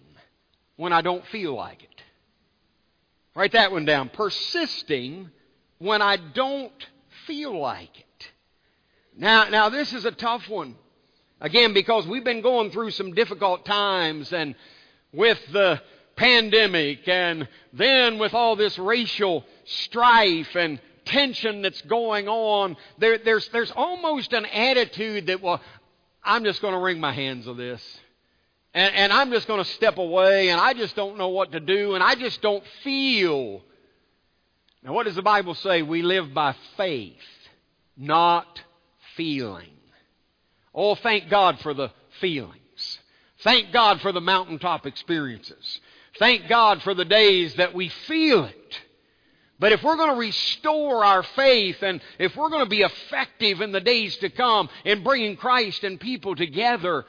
when 0.76 0.92
I 0.92 1.02
don't 1.02 1.26
feel 1.28 1.54
like 1.54 1.84
it. 1.84 1.91
Write 3.36 3.54
that 3.54 3.72
one 3.72 3.86
down. 3.86 4.10
Persisting 4.10 5.30
when 5.80 6.02
I 6.02 6.18
don't 6.18 6.88
feel 7.26 7.58
like 7.58 8.00
it. 8.00 8.32
Now, 9.18 9.50
now 9.50 9.70
this 9.70 9.94
is 9.94 10.06
a 10.06 10.12
tough 10.12 10.48
one. 10.50 10.76
Again, 11.40 11.74
because 11.74 12.06
we've 12.06 12.24
been 12.24 12.42
going 12.42 12.72
through 12.72 12.92
some 12.92 13.14
difficult 13.14 13.66
times 13.66 14.32
and 14.32 14.56
with 15.12 15.40
the 15.52 15.82
pandemic 16.16 17.08
and 17.08 17.48
then 17.74 18.20
with 18.20 18.34
all 18.34 18.56
this 18.56 18.78
racial 18.78 19.44
strife 19.66 20.56
and 20.56 20.80
tension 21.06 21.62
that's 21.64 21.82
going 21.82 22.28
on, 22.28 22.78
there, 23.00 23.18
there's, 23.18 23.48
there's 23.50 23.72
almost 23.72 24.34
an 24.34 24.46
attitude 24.46 25.28
that, 25.28 25.42
well, 25.42 25.60
I'm 26.24 26.44
just 26.44 26.62
going 26.62 26.74
to 26.74 26.80
wring 26.80 27.00
my 27.00 27.12
hands 27.12 27.48
of 27.48 27.58
this. 27.58 27.82
And, 28.74 28.96
and 28.96 29.14
I'm 29.14 29.32
just 29.32 29.48
going 29.48 29.64
to 29.64 29.70
step 29.72 29.98
away 29.98 30.50
and 30.50 30.60
I 30.60 30.74
just 30.74 30.96
don't 30.96 31.18
know 31.18 31.30
what 31.30 31.52
to 31.52 31.60
do 31.60 31.96
and 31.96 32.04
I 32.04 32.16
just 32.16 32.42
don't 32.42 32.64
feel. 32.84 33.62
Now, 34.84 34.94
what 34.94 35.06
does 35.06 35.16
the 35.16 35.22
Bible 35.22 35.56
say? 35.56 35.82
We 35.82 36.02
live 36.02 36.34
by 36.34 36.56
faith, 36.78 37.16
not 37.98 38.62
feeling. 39.16 39.68
Oh, 40.74 40.96
thank 40.96 41.30
God 41.30 41.60
for 41.60 41.74
the 41.74 41.92
feelings. 42.20 43.00
Thank 43.40 43.72
God 43.72 44.02
for 44.02 44.12
the 44.12 44.22
mountaintop 44.22 44.86
experiences. 44.86 45.82
Thank 46.18 46.48
God 46.48 46.82
for 46.82 46.94
the 46.94 47.06
days 47.06 47.56
that 47.56 47.74
we 47.74 47.90
feel 47.90 48.46
it. 48.46 48.80
But 49.60 49.74
if 49.74 49.84
we're 49.84 49.98
going 49.98 50.14
to 50.14 50.20
restore 50.20 51.04
our 51.04 51.22
faith 51.22 51.84
and 51.84 52.02
if 52.18 52.36
we're 52.36 52.50
going 52.50 52.64
to 52.64 52.70
be 52.70 52.82
effective 52.82 53.62
in 53.62 53.72
the 53.72 53.80
days 53.80 54.18
to 54.18 54.30
come 54.30 54.70
in 54.86 55.04
bringing 55.04 55.36
Christ 55.36 55.84
and 55.84 56.00
people 56.00 56.36
together, 56.36 57.06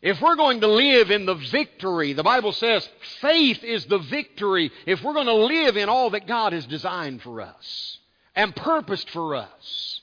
if 0.00 0.20
we're 0.20 0.36
going 0.36 0.60
to 0.60 0.68
live 0.68 1.10
in 1.10 1.26
the 1.26 1.34
victory, 1.34 2.12
the 2.12 2.22
Bible 2.22 2.52
says 2.52 2.88
faith 3.20 3.64
is 3.64 3.84
the 3.86 3.98
victory. 3.98 4.70
If 4.86 5.02
we're 5.02 5.14
going 5.14 5.26
to 5.26 5.34
live 5.34 5.76
in 5.76 5.88
all 5.88 6.10
that 6.10 6.26
God 6.26 6.52
has 6.52 6.66
designed 6.66 7.22
for 7.22 7.40
us 7.40 7.98
and 8.36 8.54
purposed 8.54 9.10
for 9.10 9.34
us, 9.34 10.00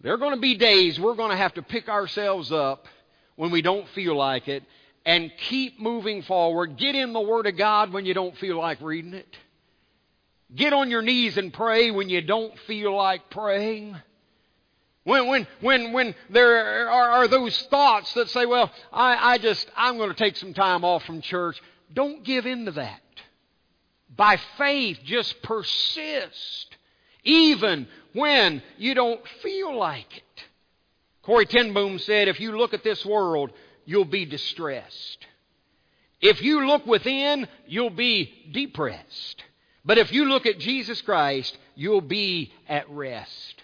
there 0.00 0.12
are 0.12 0.18
going 0.18 0.34
to 0.34 0.40
be 0.40 0.56
days 0.56 0.98
we're 0.98 1.14
going 1.14 1.30
to 1.30 1.36
have 1.36 1.54
to 1.54 1.62
pick 1.62 1.88
ourselves 1.88 2.50
up 2.50 2.86
when 3.36 3.50
we 3.50 3.62
don't 3.62 3.88
feel 3.90 4.16
like 4.16 4.48
it 4.48 4.64
and 5.04 5.30
keep 5.48 5.78
moving 5.80 6.22
forward. 6.22 6.76
Get 6.76 6.96
in 6.96 7.12
the 7.12 7.20
Word 7.20 7.46
of 7.46 7.56
God 7.56 7.92
when 7.92 8.04
you 8.04 8.14
don't 8.14 8.36
feel 8.36 8.58
like 8.58 8.80
reading 8.80 9.14
it. 9.14 9.36
Get 10.54 10.72
on 10.72 10.90
your 10.90 11.02
knees 11.02 11.36
and 11.36 11.52
pray 11.52 11.90
when 11.92 12.08
you 12.08 12.20
don't 12.20 12.58
feel 12.66 12.94
like 12.94 13.30
praying. 13.30 13.96
When, 15.06 15.28
when, 15.28 15.46
when, 15.60 15.92
when 15.92 16.14
there 16.30 16.88
are, 16.88 17.10
are 17.10 17.28
those 17.28 17.56
thoughts 17.70 18.12
that 18.14 18.28
say, 18.28 18.44
well, 18.44 18.72
I, 18.92 19.34
I 19.34 19.38
just, 19.38 19.70
I'm 19.76 19.98
going 19.98 20.08
to 20.08 20.16
take 20.16 20.36
some 20.36 20.52
time 20.52 20.84
off 20.84 21.04
from 21.04 21.20
church. 21.20 21.62
Don't 21.94 22.24
give 22.24 22.44
in 22.44 22.64
to 22.64 22.72
that. 22.72 23.00
By 24.16 24.36
faith, 24.58 24.98
just 25.04 25.40
persist, 25.42 26.76
even 27.22 27.86
when 28.14 28.64
you 28.78 28.94
don't 28.94 29.20
feel 29.44 29.78
like 29.78 30.16
it. 30.16 30.44
Corrie 31.22 31.46
ten 31.46 31.72
Boom 31.72 32.00
said, 32.00 32.26
if 32.26 32.40
you 32.40 32.58
look 32.58 32.74
at 32.74 32.82
this 32.82 33.06
world, 33.06 33.52
you'll 33.84 34.04
be 34.06 34.24
distressed. 34.24 35.24
If 36.20 36.42
you 36.42 36.66
look 36.66 36.84
within, 36.84 37.46
you'll 37.68 37.90
be 37.90 38.50
depressed. 38.50 39.40
But 39.84 39.98
if 39.98 40.10
you 40.10 40.24
look 40.24 40.46
at 40.46 40.58
Jesus 40.58 41.00
Christ, 41.00 41.56
you'll 41.76 42.00
be 42.00 42.52
at 42.68 42.90
rest. 42.90 43.55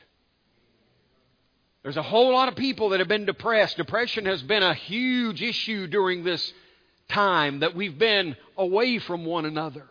There's 1.83 1.97
a 1.97 2.03
whole 2.03 2.33
lot 2.33 2.49
of 2.49 2.57
people 2.57 2.91
that 2.91 3.01
have 3.01 3.09
been 3.09 3.25
depressed. 3.25 3.77
Depression 3.77 4.27
has 4.27 4.43
been 4.43 4.63
a 4.63 4.75
huge 4.75 5.43
issue 5.43 5.87
during 5.87 6.23
this 6.23 6.53
time 7.09 7.61
that 7.61 7.75
we've 7.75 7.99
been 7.99 8.37
away 8.57 8.99
from 8.99 9.25
one 9.25 9.45
another. 9.45 9.87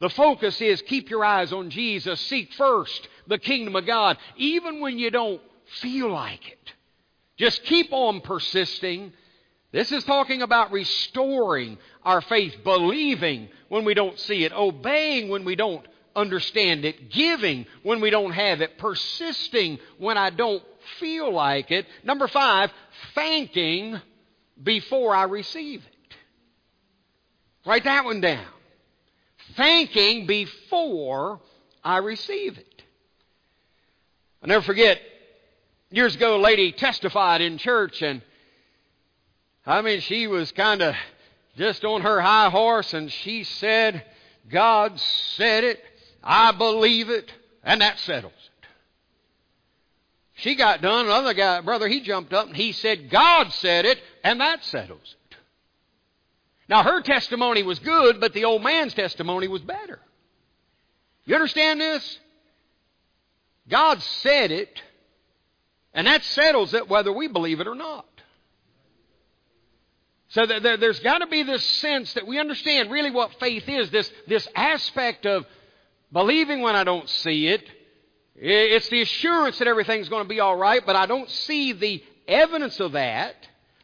The 0.00 0.10
focus 0.10 0.60
is 0.60 0.82
keep 0.82 1.10
your 1.10 1.24
eyes 1.24 1.52
on 1.52 1.70
Jesus. 1.70 2.20
Seek 2.20 2.52
first 2.54 3.08
the 3.26 3.38
kingdom 3.38 3.76
of 3.76 3.86
God, 3.86 4.18
even 4.36 4.80
when 4.80 4.98
you 4.98 5.10
don't 5.10 5.40
feel 5.80 6.10
like 6.10 6.46
it. 6.48 6.72
Just 7.36 7.62
keep 7.64 7.92
on 7.92 8.20
persisting 8.20 9.12
this 9.74 9.90
is 9.90 10.04
talking 10.04 10.40
about 10.40 10.70
restoring 10.70 11.78
our 12.04 12.20
faith, 12.20 12.54
believing 12.62 13.48
when 13.68 13.84
we 13.84 13.92
don't 13.92 14.16
see 14.20 14.44
it, 14.44 14.52
obeying 14.52 15.28
when 15.30 15.44
we 15.44 15.56
don't 15.56 15.84
understand 16.16 16.84
it, 16.84 17.10
giving 17.10 17.66
when 17.82 18.00
we 18.00 18.10
don't 18.10 18.32
have 18.32 18.60
it, 18.60 18.78
persisting 18.78 19.78
when 19.98 20.16
I 20.16 20.30
don't 20.30 20.62
feel 20.98 21.32
like 21.32 21.70
it. 21.70 21.86
Number 22.02 22.28
five, 22.28 22.70
thanking 23.14 24.00
before 24.62 25.14
I 25.14 25.24
receive 25.24 25.80
it. 25.80 26.16
Write 27.66 27.84
that 27.84 28.04
one 28.04 28.20
down. 28.20 28.46
Thanking 29.56 30.26
before 30.26 31.40
I 31.82 31.98
receive 31.98 32.58
it. 32.58 32.82
I'll 34.42 34.48
never 34.48 34.64
forget, 34.64 35.00
years 35.90 36.14
ago, 36.14 36.36
a 36.36 36.42
lady 36.42 36.72
testified 36.72 37.40
in 37.40 37.58
church 37.58 38.02
and 38.02 38.22
I 39.66 39.80
mean, 39.80 40.00
she 40.00 40.26
was 40.26 40.52
kind 40.52 40.82
of 40.82 40.94
just 41.56 41.84
on 41.86 42.02
her 42.02 42.20
high 42.20 42.50
horse 42.50 42.92
and 42.92 43.10
she 43.10 43.44
said, 43.44 44.04
God 44.50 45.00
said 45.36 45.64
it, 45.64 45.82
I 46.24 46.52
believe 46.52 47.10
it, 47.10 47.30
and 47.62 47.82
that 47.82 47.98
settles 47.98 48.32
it. 48.32 48.66
She 50.36 50.54
got 50.56 50.80
done, 50.80 51.04
another 51.04 51.34
guy, 51.34 51.60
brother, 51.60 51.86
he 51.86 52.00
jumped 52.00 52.32
up 52.32 52.46
and 52.46 52.56
he 52.56 52.72
said, 52.72 53.10
God 53.10 53.52
said 53.52 53.84
it, 53.84 54.00
and 54.24 54.40
that 54.40 54.64
settles 54.64 55.14
it. 55.30 55.36
Now, 56.68 56.82
her 56.82 57.02
testimony 57.02 57.62
was 57.62 57.78
good, 57.78 58.20
but 58.20 58.32
the 58.32 58.46
old 58.46 58.62
man's 58.62 58.94
testimony 58.94 59.48
was 59.48 59.60
better. 59.60 60.00
You 61.26 61.34
understand 61.34 61.80
this? 61.80 62.18
God 63.68 64.02
said 64.02 64.50
it, 64.50 64.82
and 65.92 66.06
that 66.06 66.24
settles 66.24 66.74
it 66.74 66.88
whether 66.88 67.12
we 67.12 67.28
believe 67.28 67.60
it 67.60 67.68
or 67.68 67.74
not. 67.74 68.06
So 70.28 70.46
there's 70.46 71.00
got 71.00 71.18
to 71.18 71.26
be 71.26 71.44
this 71.44 71.64
sense 71.64 72.14
that 72.14 72.26
we 72.26 72.40
understand 72.40 72.90
really 72.90 73.10
what 73.10 73.38
faith 73.38 73.68
is 73.68 73.90
this, 73.90 74.10
this 74.26 74.48
aspect 74.56 75.26
of 75.26 75.46
believing 76.14 76.62
when 76.62 76.76
I 76.76 76.84
don't 76.84 77.08
see 77.10 77.48
it. 77.48 77.62
It's 78.36 78.88
the 78.88 79.02
assurance 79.02 79.58
that 79.58 79.68
everything's 79.68 80.08
going 80.08 80.22
to 80.22 80.28
be 80.28 80.40
all 80.40 80.56
right, 80.56 80.84
but 80.84 80.96
I 80.96 81.04
don't 81.04 81.28
see 81.28 81.72
the 81.72 82.02
evidence 82.26 82.80
of 82.80 82.92
that. 82.92 83.34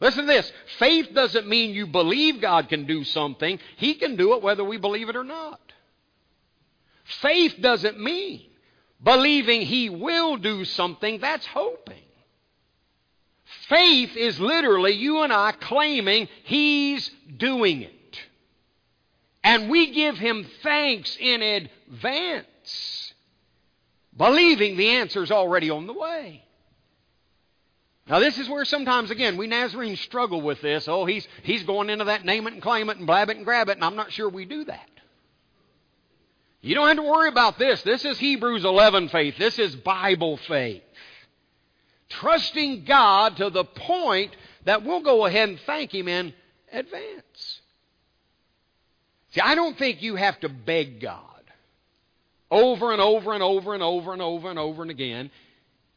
Listen 0.01 0.27
to 0.27 0.33
this 0.33 0.51
faith 0.79 1.11
doesn't 1.13 1.47
mean 1.47 1.75
you 1.75 1.87
believe 1.87 2.41
God 2.41 2.71
can 2.71 2.87
do 2.87 3.05
something, 3.05 3.59
He 3.77 3.95
can 3.95 4.17
do 4.17 4.35
it 4.35 4.43
whether 4.43 4.65
we 4.65 4.79
believe 4.79 5.11
it 5.11 5.17
or 5.17 5.25
not. 5.25 5.61
Faith 7.21 7.57
doesn't 7.61 8.01
mean 8.01 8.43
believing 9.03 9.63
He 9.63 9.91
will 9.91 10.37
do 10.37 10.65
something, 10.65 11.21
that's 11.21 11.47
hoping. 11.47 11.99
Faith 13.69 14.17
is 14.17 14.41
literally 14.41 14.93
you 14.93 15.23
and 15.23 15.33
I 15.33 15.53
claiming 15.53 16.29
He's 16.45 17.11
doing 17.37 17.83
it. 17.83 18.00
And 19.43 19.71
we 19.71 19.93
give 19.93 20.19
Him 20.19 20.47
thanks 20.63 21.17
in 21.19 21.43
advance, 21.43 23.15
believing 24.17 24.77
the 24.77 24.91
answer 24.91 25.23
is 25.23 25.31
already 25.31 25.71
on 25.71 25.87
the 25.87 25.93
way. 25.93 26.45
Now, 28.07 28.19
this 28.19 28.39
is 28.39 28.49
where 28.49 28.65
sometimes, 28.65 29.11
again, 29.11 29.37
we 29.37 29.47
Nazarenes 29.47 30.01
struggle 30.01 30.43
with 30.43 30.61
this. 30.61 30.89
Oh, 30.89 31.05
he's, 31.05 31.27
he's 31.43 31.63
going 31.63 31.91
into 31.91 32.07
that 32.07 32.25
name 32.25 32.47
it 32.47 32.55
and 32.55 32.63
claim 32.63 32.91
it 32.91 32.97
and 32.97 33.07
blab 33.07 33.31
it 33.31 33.37
and 33.37 33.45
grab 33.45 33.69
it, 33.69 33.77
and 33.77 33.85
I'm 33.85 33.97
not 33.97 34.13
sure 34.13 34.29
we 34.29 34.45
do 34.45 34.65
that. 34.65 34.89
You 36.61 36.75
don't 36.75 36.89
have 36.89 36.97
to 36.97 37.03
worry 37.03 37.29
about 37.29 37.59
this. 37.59 37.83
This 37.83 38.05
is 38.05 38.19
Hebrews 38.19 38.65
11 38.65 39.09
faith. 39.09 39.39
This 39.39 39.59
is 39.59 39.75
Bible 39.77 40.37
faith 40.37 40.83
trusting 42.11 42.85
God 42.85 43.37
to 43.37 43.49
the 43.49 43.65
point 43.65 44.37
that 44.65 44.85
we'll 44.85 45.01
go 45.01 45.25
ahead 45.25 45.49
and 45.49 45.61
thank 45.61 45.95
Him 45.95 46.09
in 46.09 46.35
advance. 46.73 47.60
See, 49.33 49.41
I 49.41 49.55
don't 49.55 49.79
think 49.79 50.03
you 50.03 50.17
have 50.17 50.39
to 50.41 50.49
beg 50.49 51.01
God 51.01 51.25
over 52.51 52.93
and 52.93 53.01
over 53.01 53.33
and 53.33 53.43
over 53.43 53.75
and 53.75 53.83
over 53.83 54.13
and 54.13 54.23
over 54.23 54.51
and 54.51 54.59
over 54.59 54.83
and 54.83 54.91
again. 54.91 55.31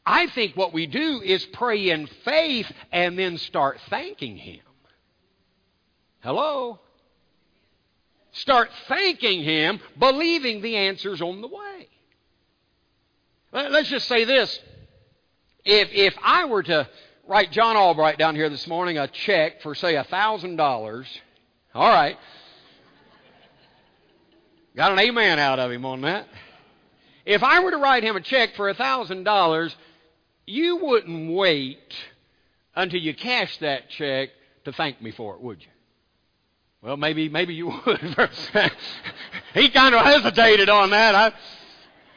I 0.06 0.26
think 0.28 0.56
what 0.56 0.72
we 0.72 0.86
do 0.86 1.20
is 1.22 1.44
pray 1.46 1.90
in 1.90 2.06
faith 2.24 2.70
and 2.92 3.18
then 3.18 3.38
start 3.38 3.80
thanking 3.88 4.36
Him. 4.36 4.60
Hello? 6.20 6.78
Start 8.32 8.70
thanking 8.88 9.42
Him, 9.42 9.80
believing 9.98 10.60
the 10.60 10.76
answer's 10.76 11.22
on 11.22 11.40
the 11.40 11.48
way. 11.48 11.88
Let's 13.52 13.88
just 13.88 14.08
say 14.08 14.24
this 14.24 14.58
if, 15.64 15.88
if 15.92 16.14
I 16.22 16.44
were 16.44 16.62
to 16.64 16.88
write 17.26 17.50
John 17.52 17.76
Albright 17.76 18.18
down 18.18 18.34
here 18.34 18.50
this 18.50 18.66
morning 18.66 18.98
a 18.98 19.08
check 19.08 19.62
for, 19.62 19.74
say, 19.74 19.94
$1,000, 19.94 21.06
all 21.74 21.88
right. 21.88 22.18
Got 24.76 24.92
an 24.92 24.98
amen 24.98 25.38
out 25.38 25.58
of 25.58 25.70
him 25.70 25.84
on 25.84 26.00
that. 26.02 26.26
If 27.24 27.42
I 27.42 27.60
were 27.60 27.70
to 27.70 27.78
write 27.78 28.02
him 28.02 28.16
a 28.16 28.20
check 28.20 28.54
for 28.54 28.72
$1,000, 28.72 29.74
you 30.46 30.76
wouldn't 30.76 31.32
wait 31.32 31.94
until 32.74 33.00
you 33.00 33.14
cashed 33.14 33.60
that 33.60 33.88
check 33.88 34.30
to 34.64 34.72
thank 34.72 35.00
me 35.00 35.10
for 35.12 35.34
it, 35.34 35.40
would 35.40 35.62
you? 35.62 35.68
Well, 36.82 36.98
maybe 36.98 37.30
maybe 37.30 37.54
you 37.54 37.66
would. 37.86 38.30
he 39.54 39.70
kind 39.70 39.94
of 39.94 40.04
hesitated 40.04 40.68
on 40.68 40.90
that. 40.90 41.14
I, 41.14 41.32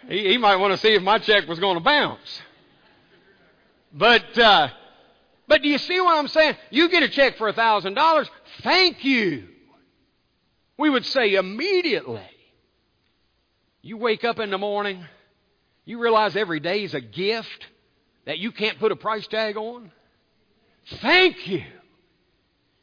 he, 0.10 0.32
he 0.32 0.38
might 0.38 0.58
want 0.58 0.74
to 0.74 0.78
see 0.78 0.94
if 0.94 1.02
my 1.02 1.20
check 1.20 1.48
was 1.48 1.60
going 1.60 1.78
to 1.78 1.84
bounce. 1.84 2.42
But 3.94 4.38
uh, 4.38 4.68
but 5.48 5.62
do 5.62 5.70
you 5.70 5.78
see 5.78 6.02
what 6.02 6.18
I'm 6.18 6.28
saying? 6.28 6.58
You 6.70 6.90
get 6.90 7.02
a 7.02 7.08
check 7.08 7.38
for 7.38 7.48
a 7.48 7.54
thousand 7.54 7.94
dollars. 7.94 8.30
Thank 8.62 9.06
you. 9.06 9.48
We 10.78 10.90
would 10.90 11.06
say 11.06 11.36
immediately. 11.36 12.28
You 13.88 13.96
wake 13.96 14.26
up 14.26 14.38
in 14.40 14.50
the 14.50 14.58
morning, 14.58 15.02
you 15.86 15.98
realize 16.02 16.36
every 16.36 16.60
day 16.60 16.84
is 16.84 16.94
a 16.94 17.00
gift 17.00 17.68
that 18.26 18.38
you 18.38 18.52
can't 18.52 18.78
put 18.80 18.92
a 18.92 18.98
price 18.98 19.26
tag 19.28 19.56
on. 19.56 19.94
Thank 21.00 21.48
you. 21.48 21.64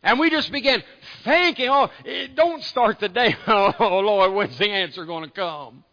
And 0.03 0.19
we 0.19 0.31
just 0.31 0.51
begin 0.51 0.83
thanking. 1.23 1.69
Oh, 1.69 1.91
don't 2.35 2.65
start 2.65 3.01
the 3.01 3.11
day. 3.11 3.37
Oh, 3.47 4.01
Lord, 4.01 4.33
when's 4.33 4.57
the 4.57 4.71
answer 4.71 5.05
going 5.05 5.25
to 5.25 5.31
come? 5.31 5.85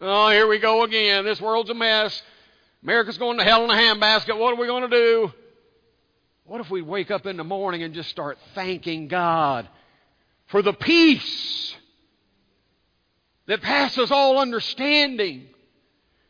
Oh, 0.00 0.30
here 0.30 0.48
we 0.48 0.58
go 0.58 0.82
again. 0.84 1.26
This 1.26 1.38
world's 1.38 1.68
a 1.68 1.74
mess. 1.74 2.22
America's 2.82 3.18
going 3.18 3.36
to 3.36 3.44
hell 3.44 3.64
in 3.64 3.70
a 3.70 3.74
handbasket. 3.74 4.38
What 4.38 4.54
are 4.54 4.58
we 4.58 4.66
going 4.66 4.88
to 4.88 4.96
do? 4.96 5.32
What 6.46 6.62
if 6.62 6.70
we 6.70 6.80
wake 6.80 7.10
up 7.10 7.26
in 7.26 7.36
the 7.36 7.44
morning 7.44 7.82
and 7.82 7.92
just 7.92 8.08
start 8.08 8.38
thanking 8.54 9.08
God 9.08 9.68
for 10.46 10.62
the 10.62 10.72
peace 10.72 11.76
that 13.52 13.60
passes 13.60 14.10
all 14.10 14.38
understanding. 14.38 15.46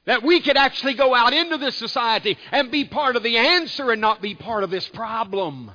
That 0.06 0.24
we 0.24 0.40
could 0.40 0.56
actually 0.56 0.94
go 0.94 1.14
out 1.14 1.32
into 1.32 1.56
this 1.56 1.76
society 1.76 2.36
and 2.50 2.68
be 2.68 2.84
part 2.84 3.14
of 3.14 3.22
the 3.22 3.36
answer 3.36 3.92
and 3.92 4.00
not 4.00 4.20
be 4.20 4.34
part 4.34 4.64
of 4.64 4.70
this 4.70 4.88
problem. 4.88 5.70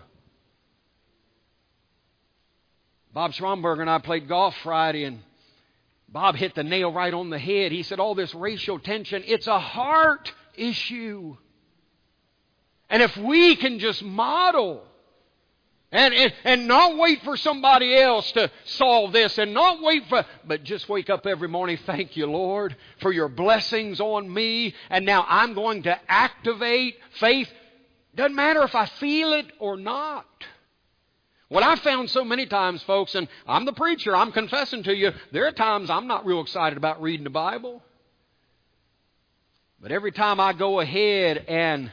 Bob 3.13 3.31
Schramberger 3.31 3.79
and 3.79 3.89
I 3.89 3.99
played 3.99 4.27
golf 4.27 4.57
Friday, 4.61 5.05
and 5.05 5.21
Bob 6.09 6.35
hit 6.35 6.53
the 6.53 6.65
nail 6.65 6.91
right 6.91 7.13
on 7.13 7.29
the 7.29 7.39
head. 7.39 7.71
He 7.71 7.83
said, 7.83 8.01
All 8.01 8.13
this 8.13 8.35
racial 8.35 8.77
tension, 8.77 9.23
it's 9.25 9.47
a 9.47 9.57
heart 9.57 10.33
issue. 10.57 11.37
And 12.89 13.01
if 13.01 13.15
we 13.15 13.55
can 13.55 13.79
just 13.79 14.03
model 14.03 14.85
and, 15.91 16.13
and, 16.13 16.33
and 16.43 16.67
not 16.67 16.97
wait 16.97 17.23
for 17.23 17.37
somebody 17.37 17.95
else 17.95 18.29
to 18.33 18.51
solve 18.65 19.13
this 19.13 19.37
and 19.37 19.53
not 19.53 19.81
wait 19.81 20.03
for, 20.09 20.25
but 20.45 20.63
just 20.63 20.89
wake 20.89 21.09
up 21.09 21.25
every 21.25 21.47
morning. 21.47 21.77
Thank 21.85 22.17
you, 22.17 22.25
Lord, 22.25 22.75
for 22.99 23.11
your 23.11 23.29
blessings 23.29 24.01
on 24.01 24.31
me. 24.31 24.73
And 24.89 25.05
now 25.05 25.25
I'm 25.27 25.53
going 25.53 25.83
to 25.83 25.97
activate 26.09 26.95
faith. 27.19 27.49
Doesn't 28.15 28.35
matter 28.35 28.63
if 28.63 28.75
I 28.75 28.85
feel 28.85 29.31
it 29.33 29.45
or 29.59 29.77
not. 29.77 30.25
What 31.47 31.63
I 31.63 31.77
found 31.77 32.09
so 32.09 32.25
many 32.25 32.45
times, 32.45 32.83
folks, 32.83 33.15
and 33.15 33.29
I'm 33.47 33.63
the 33.63 33.71
preacher, 33.71 34.13
I'm 34.13 34.33
confessing 34.33 34.83
to 34.83 34.93
you, 34.93 35.13
there 35.31 35.47
are 35.47 35.53
times 35.53 35.89
I'm 35.89 36.07
not 36.07 36.25
real 36.25 36.41
excited 36.41 36.75
about 36.75 37.01
reading 37.01 37.23
the 37.23 37.29
Bible. 37.29 37.81
But 39.79 39.93
every 39.93 40.11
time 40.11 40.41
I 40.41 40.51
go 40.51 40.81
ahead 40.81 41.45
and 41.47 41.89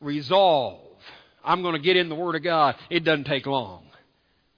resolve 0.00 0.89
I'm 1.44 1.62
going 1.62 1.74
to 1.74 1.80
get 1.80 1.96
in 1.96 2.08
the 2.08 2.14
Word 2.14 2.36
of 2.36 2.42
God. 2.42 2.76
It 2.88 3.04
doesn't 3.04 3.24
take 3.24 3.46
long. 3.46 3.84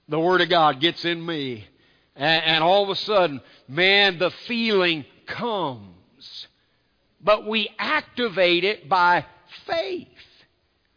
The 0.09 0.19
Word 0.19 0.41
of 0.41 0.49
God 0.49 0.79
gets 0.79 1.05
in 1.05 1.25
me. 1.25 1.67
And, 2.15 2.43
and 2.45 2.63
all 2.63 2.83
of 2.83 2.89
a 2.89 2.95
sudden, 2.95 3.41
man, 3.67 4.19
the 4.19 4.31
feeling 4.47 5.05
comes. 5.25 6.47
But 7.21 7.47
we 7.47 7.69
activate 7.79 8.63
it 8.63 8.89
by 8.89 9.25
faith. 9.65 10.07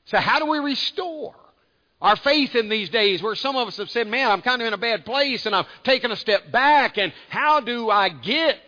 So, 0.07 0.19
how 0.19 0.39
do 0.39 0.47
we 0.47 0.59
restore? 0.59 1.35
Our 2.01 2.17
faith 2.17 2.55
in 2.55 2.69
these 2.69 2.91
days, 2.91 3.23
where 3.23 3.35
some 3.35 3.57
of 3.57 3.69
us 3.69 3.79
have 3.79 3.91
said, 3.91 4.07
Man, 4.07 4.31
I'm 4.31 4.43
kind 4.43 4.61
of 4.61 4.69
in 4.69 4.75
a 4.75 4.79
bad 4.79 5.07
place 5.07 5.47
and 5.47 5.55
I'm 5.55 5.65
taking 5.83 6.11
a 6.11 6.17
step 6.17 6.51
back, 6.53 6.99
and 6.99 7.13
how 7.31 7.61
do 7.61 7.89
I 7.89 8.11
get 8.11 8.61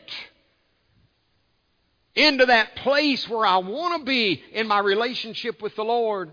into 2.15 2.47
that 2.47 2.77
place 2.77 3.29
where 3.29 3.45
I 3.45 3.59
want 3.59 4.01
to 4.01 4.07
be 4.07 4.43
in 4.53 4.67
my 4.67 4.79
relationship 4.79 5.61
with 5.61 5.77
the 5.77 5.85
Lord? 5.85 6.33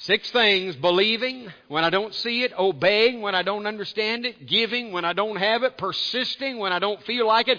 Six 0.00 0.30
things 0.30 0.76
believing 0.76 1.52
when 1.66 1.84
I 1.84 1.90
don't 1.90 2.14
see 2.14 2.44
it, 2.44 2.56
obeying 2.56 3.20
when 3.20 3.34
I 3.34 3.42
don't 3.42 3.66
understand 3.66 4.26
it, 4.26 4.46
giving 4.46 4.92
when 4.92 5.04
I 5.04 5.12
don't 5.12 5.36
have 5.36 5.64
it, 5.64 5.76
persisting 5.76 6.58
when 6.58 6.72
I 6.72 6.78
don't 6.78 7.02
feel 7.02 7.26
like 7.26 7.48
it, 7.48 7.58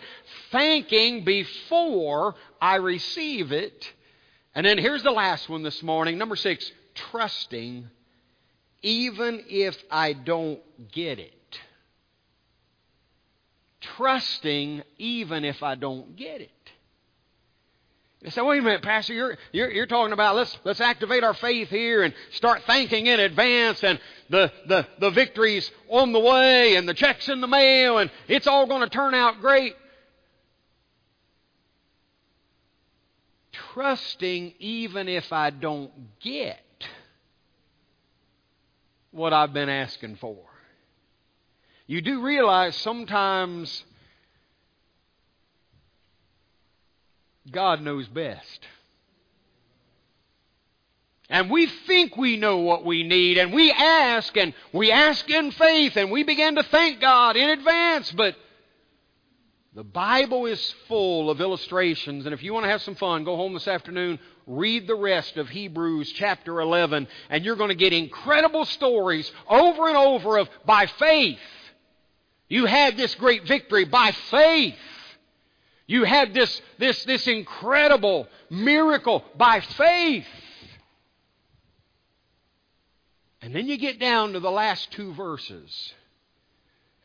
thanking 0.50 1.26
before 1.26 2.36
I 2.62 2.76
receive 2.76 3.52
it. 3.52 3.92
And 4.56 4.66
then 4.66 4.78
here's 4.78 5.04
the 5.04 5.12
last 5.12 5.50
one 5.50 5.64
this 5.64 5.84
morning. 5.84 6.18
Number 6.18 6.38
six, 6.38 6.72
trusting 6.96 7.90
even 8.82 9.44
if 9.50 9.78
I 9.92 10.14
don't 10.14 10.62
get 10.94 11.20
it. 11.20 11.34
Trusting 13.82 14.84
even 14.98 15.44
if 15.44 15.62
I 15.62 15.76
don't 15.76 16.16
get 16.16 16.40
it. 16.40 16.52
You 18.22 18.32
say, 18.32 18.42
wait 18.42 18.60
a 18.60 18.62
minute, 18.62 18.82
Pastor, 18.82 19.14
you're, 19.14 19.38
you're, 19.54 19.72
you're, 19.72 19.86
talking 19.86 20.12
about 20.12 20.36
let's, 20.36 20.58
let's 20.66 20.82
activate 20.82 21.24
our 21.24 21.34
faith 21.34 21.70
here 21.70 22.04
and 22.04 22.14
start 22.32 22.64
thanking 22.68 23.08
in 23.08 23.18
advance 23.18 23.82
and 23.82 23.98
the, 24.30 24.52
the, 24.68 24.86
the 25.00 25.10
victory's 25.10 25.72
on 25.88 26.12
the 26.12 26.20
way 26.20 26.76
and 26.76 26.88
the 26.88 26.94
check's 26.94 27.30
in 27.30 27.40
the 27.40 27.48
mail 27.48 27.98
and 27.98 28.12
it's 28.28 28.46
all 28.46 28.68
going 28.68 28.82
to 28.82 28.90
turn 28.90 29.14
out 29.14 29.40
great. 29.40 29.74
Trusting 33.54 34.54
even 34.60 35.08
if 35.08 35.32
I 35.32 35.50
don't 35.50 35.92
get 36.20 36.60
what 39.12 39.32
I've 39.32 39.54
been 39.54 39.70
asking 39.70 40.18
for. 40.18 40.38
You 41.88 42.02
do 42.02 42.22
realize 42.22 42.76
sometimes 42.76 43.86
God 47.52 47.82
knows 47.82 48.08
best. 48.08 48.68
And 51.30 51.52
we 51.52 51.68
think 51.68 52.18
we 52.18 52.38
know 52.38 52.58
what 52.58 52.84
we 52.84 53.04
need, 53.04 53.38
and 53.38 53.54
we 53.54 53.72
ask, 53.72 54.36
and 54.36 54.54
we 54.74 54.92
ask 54.92 55.30
in 55.30 55.52
faith, 55.52 55.96
and 55.96 56.10
we 56.10 56.24
begin 56.24 56.56
to 56.56 56.64
thank 56.64 57.00
God 57.00 57.36
in 57.36 57.50
advance, 57.52 58.12
but 58.12 58.36
the 59.76 59.84
Bible 59.84 60.48
is 60.48 60.74
full 60.88 61.30
of 61.30 61.40
illustrations, 61.40 62.26
and 62.26 62.34
if 62.34 62.42
you 62.42 62.52
want 62.52 62.64
to 62.64 62.70
have 62.72 62.82
some 62.82 62.96
fun, 62.96 63.24
go 63.24 63.36
home 63.36 63.54
this 63.54 63.68
afternoon, 63.68 64.18
read 64.48 64.88
the 64.88 64.96
rest 64.96 65.38
of 65.38 65.48
Hebrews 65.48 66.12
chapter 66.14 66.62
11, 66.62 67.08
and 67.30 67.46
you're 67.46 67.56
going 67.56 67.70
to 67.70 67.76
get 67.76 67.94
incredible 67.94 68.66
stories 68.66 69.32
over 69.48 69.88
and 69.88 69.98
over 69.98 70.40
of 70.40 70.50
by 70.66 70.88
faith. 70.88 71.38
You 72.48 72.66
had 72.66 72.98
this 72.98 73.14
great 73.14 73.46
victory 73.46 73.86
by 73.86 74.12
faith. 74.32 74.76
You 75.90 76.04
had 76.04 76.36
this, 76.36 76.62
this, 76.78 77.04
this 77.06 77.26
incredible 77.26 78.28
miracle 78.52 79.24
by 79.36 79.60
faith. 79.60 80.28
And 83.42 83.56
then 83.56 83.68
you 83.68 83.76
get 83.76 84.00
down 84.00 84.34
to 84.34 84.40
the 84.40 84.52
last 84.52 84.92
two 84.92 85.16
verses. 85.16 85.94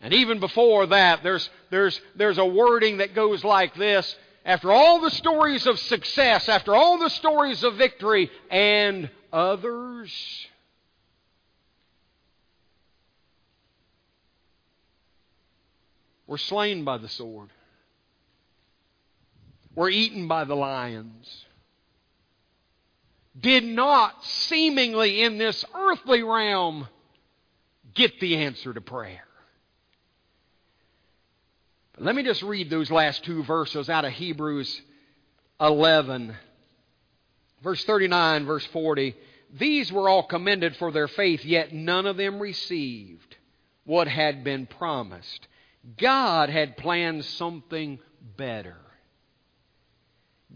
And 0.02 0.12
even 0.12 0.38
before 0.38 0.84
that, 0.88 1.22
there's, 1.22 1.48
there's, 1.70 1.98
there's 2.14 2.36
a 2.36 2.44
wording 2.44 2.98
that 2.98 3.14
goes 3.14 3.42
like 3.42 3.74
this 3.74 4.14
After 4.44 4.70
all 4.70 5.00
the 5.00 5.10
stories 5.10 5.66
of 5.66 5.78
success, 5.78 6.50
after 6.50 6.74
all 6.74 6.98
the 6.98 7.08
stories 7.08 7.64
of 7.64 7.76
victory, 7.76 8.30
and 8.50 9.08
others. 9.32 10.12
were 16.26 16.38
slain 16.38 16.84
by 16.84 16.98
the 16.98 17.08
sword 17.08 17.50
were 19.74 19.90
eaten 19.90 20.28
by 20.28 20.44
the 20.44 20.54
lions, 20.54 21.44
did 23.38 23.64
not 23.64 24.24
seemingly 24.24 25.22
in 25.22 25.38
this 25.38 25.64
earthly 25.74 26.22
realm 26.22 26.86
get 27.94 28.20
the 28.20 28.36
answer 28.36 28.72
to 28.72 28.80
prayer. 28.80 29.26
But 31.94 32.04
let 32.04 32.14
me 32.14 32.22
just 32.22 32.42
read 32.42 32.70
those 32.70 32.90
last 32.90 33.24
two 33.24 33.42
verses 33.44 33.88
out 33.88 34.04
of 34.04 34.12
Hebrews 34.12 34.80
11, 35.60 36.34
verse 37.62 37.84
39, 37.84 38.46
verse 38.46 38.66
40. 38.66 39.14
These 39.58 39.92
were 39.92 40.08
all 40.08 40.24
commended 40.24 40.76
for 40.76 40.90
their 40.90 41.08
faith, 41.08 41.44
yet 41.44 41.72
none 41.72 42.06
of 42.06 42.16
them 42.16 42.40
received 42.40 43.36
what 43.84 44.08
had 44.08 44.42
been 44.42 44.66
promised. 44.66 45.46
God 45.96 46.50
had 46.50 46.76
planned 46.76 47.24
something 47.24 47.98
better. 48.36 48.76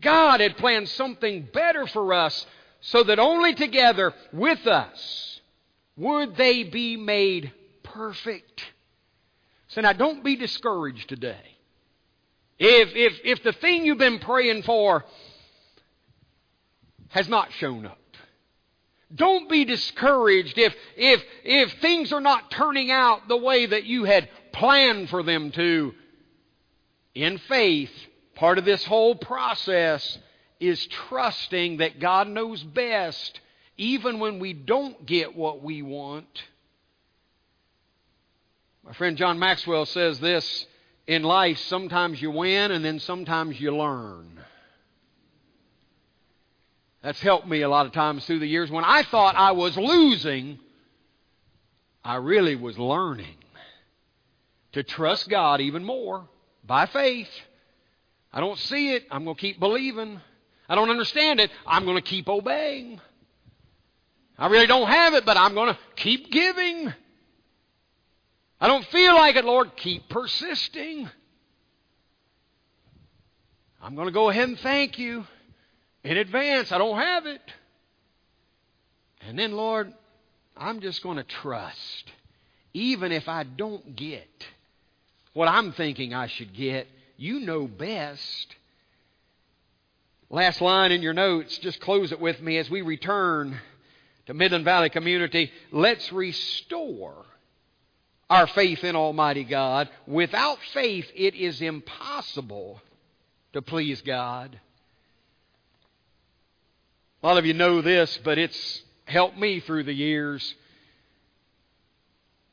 God 0.00 0.40
had 0.40 0.56
planned 0.56 0.88
something 0.88 1.48
better 1.52 1.86
for 1.86 2.12
us 2.14 2.46
so 2.80 3.02
that 3.04 3.18
only 3.18 3.54
together 3.54 4.14
with 4.32 4.66
us 4.66 5.40
would 5.96 6.36
they 6.36 6.62
be 6.62 6.96
made 6.96 7.52
perfect. 7.82 8.64
So 9.68 9.80
now 9.80 9.92
don't 9.92 10.22
be 10.22 10.36
discouraged 10.36 11.08
today. 11.08 11.56
If, 12.58 12.90
if, 12.94 13.20
if 13.24 13.42
the 13.42 13.52
thing 13.52 13.84
you've 13.84 13.98
been 13.98 14.18
praying 14.18 14.62
for 14.62 15.04
has 17.10 17.28
not 17.28 17.52
shown 17.52 17.86
up, 17.86 17.98
Don't 19.14 19.48
be 19.48 19.64
discouraged 19.64 20.58
if, 20.58 20.74
if, 20.96 21.22
if 21.44 21.72
things 21.80 22.12
are 22.12 22.20
not 22.20 22.50
turning 22.50 22.90
out 22.90 23.26
the 23.26 23.36
way 23.36 23.64
that 23.64 23.84
you 23.84 24.04
had 24.04 24.28
planned 24.52 25.08
for 25.08 25.22
them 25.22 25.50
to. 25.52 25.94
In 27.14 27.38
faith, 27.38 27.90
part 28.38 28.56
of 28.56 28.64
this 28.64 28.84
whole 28.84 29.16
process 29.16 30.16
is 30.60 30.86
trusting 30.86 31.78
that 31.78 31.98
God 31.98 32.28
knows 32.28 32.62
best, 32.62 33.40
even 33.76 34.20
when 34.20 34.38
we 34.38 34.52
don't 34.52 35.04
get 35.04 35.34
what 35.36 35.60
we 35.60 35.82
want. 35.82 36.44
My 38.84 38.92
friend 38.92 39.16
John 39.16 39.40
Maxwell 39.40 39.86
says 39.86 40.20
this 40.20 40.66
in 41.08 41.24
life 41.24 41.58
sometimes 41.58 42.22
you 42.22 42.30
win 42.30 42.70
and 42.70 42.84
then 42.84 43.00
sometimes 43.00 43.60
you 43.60 43.76
learn. 43.76 44.40
That's 47.02 47.20
helped 47.20 47.48
me 47.48 47.62
a 47.62 47.68
lot 47.68 47.86
of 47.86 47.92
times 47.92 48.24
through 48.24 48.38
the 48.38 48.46
years. 48.46 48.70
When 48.70 48.84
I 48.84 49.02
thought 49.02 49.34
I 49.34 49.50
was 49.50 49.76
losing, 49.76 50.60
I 52.04 52.16
really 52.16 52.54
was 52.54 52.78
learning 52.78 53.36
to 54.72 54.84
trust 54.84 55.28
God 55.28 55.60
even 55.60 55.84
more 55.84 56.28
by 56.64 56.86
faith. 56.86 57.28
I 58.32 58.40
don't 58.40 58.58
see 58.58 58.94
it, 58.94 59.04
I'm 59.10 59.24
going 59.24 59.36
to 59.36 59.40
keep 59.40 59.58
believing. 59.58 60.20
I 60.68 60.74
don't 60.74 60.90
understand 60.90 61.40
it, 61.40 61.50
I'm 61.66 61.84
going 61.84 61.96
to 61.96 62.02
keep 62.02 62.28
obeying. 62.28 63.00
I 64.38 64.46
really 64.46 64.66
don't 64.66 64.88
have 64.88 65.14
it, 65.14 65.24
but 65.24 65.36
I'm 65.36 65.54
going 65.54 65.74
to 65.74 65.78
keep 65.96 66.30
giving. 66.30 66.92
I 68.60 68.66
don't 68.68 68.84
feel 68.86 69.14
like 69.14 69.36
it, 69.36 69.44
Lord. 69.44 69.76
Keep 69.76 70.08
persisting. 70.08 71.08
I'm 73.82 73.94
going 73.96 74.06
to 74.06 74.12
go 74.12 74.30
ahead 74.30 74.48
and 74.48 74.58
thank 74.58 74.98
you 74.98 75.26
in 76.04 76.16
advance. 76.16 76.70
I 76.70 76.78
don't 76.78 76.98
have 76.98 77.26
it. 77.26 77.40
And 79.26 79.38
then, 79.38 79.52
Lord, 79.52 79.92
I'm 80.56 80.80
just 80.80 81.02
going 81.02 81.16
to 81.16 81.24
trust. 81.24 82.10
Even 82.74 83.10
if 83.12 83.28
I 83.28 83.42
don't 83.42 83.96
get 83.96 84.28
what 85.32 85.48
I'm 85.48 85.72
thinking 85.72 86.14
I 86.14 86.28
should 86.28 86.54
get, 86.54 86.86
you 87.18 87.40
know 87.40 87.66
best. 87.66 88.54
Last 90.30 90.60
line 90.62 90.92
in 90.92 91.02
your 91.02 91.12
notes, 91.12 91.58
just 91.58 91.80
close 91.80 92.12
it 92.12 92.20
with 92.20 92.40
me 92.40 92.56
as 92.56 92.70
we 92.70 92.80
return 92.80 93.60
to 94.26 94.34
Midland 94.34 94.64
Valley 94.64 94.88
Community. 94.88 95.50
Let's 95.70 96.10
restore 96.12 97.26
our 98.30 98.46
faith 98.46 98.84
in 98.84 98.94
Almighty 98.94 99.44
God. 99.44 99.88
Without 100.06 100.58
faith, 100.72 101.10
it 101.14 101.34
is 101.34 101.60
impossible 101.60 102.80
to 103.52 103.62
please 103.62 104.00
God. 104.02 104.58
A 107.22 107.26
lot 107.26 107.38
of 107.38 107.46
you 107.46 107.54
know 107.54 107.82
this, 107.82 108.18
but 108.22 108.38
it's 108.38 108.82
helped 109.06 109.36
me 109.36 109.60
through 109.60 109.84
the 109.84 109.92
years. 109.92 110.54